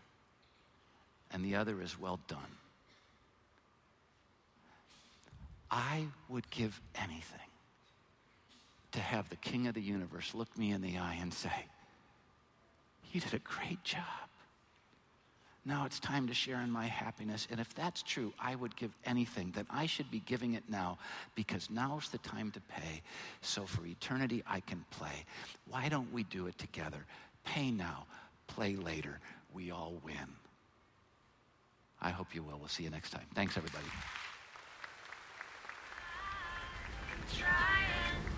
[1.32, 2.38] And the other is, well done.
[5.70, 7.38] I would give anything
[8.92, 11.66] to have the King of the universe look me in the eye and say,
[13.12, 14.02] You did a great job.
[15.66, 17.48] Now it's time to share in my happiness.
[17.50, 19.50] And if that's true, I would give anything.
[19.54, 20.98] Then I should be giving it now
[21.34, 23.00] because now's the time to pay.
[23.40, 25.24] So for eternity, I can play.
[25.70, 27.06] Why don't we do it together?
[27.44, 28.04] Pay now,
[28.46, 29.20] play later.
[29.54, 30.36] We all win.
[32.02, 32.58] I hope you will.
[32.58, 33.26] We'll see you next time.
[33.34, 33.86] Thanks, everybody.
[37.32, 38.33] Trying.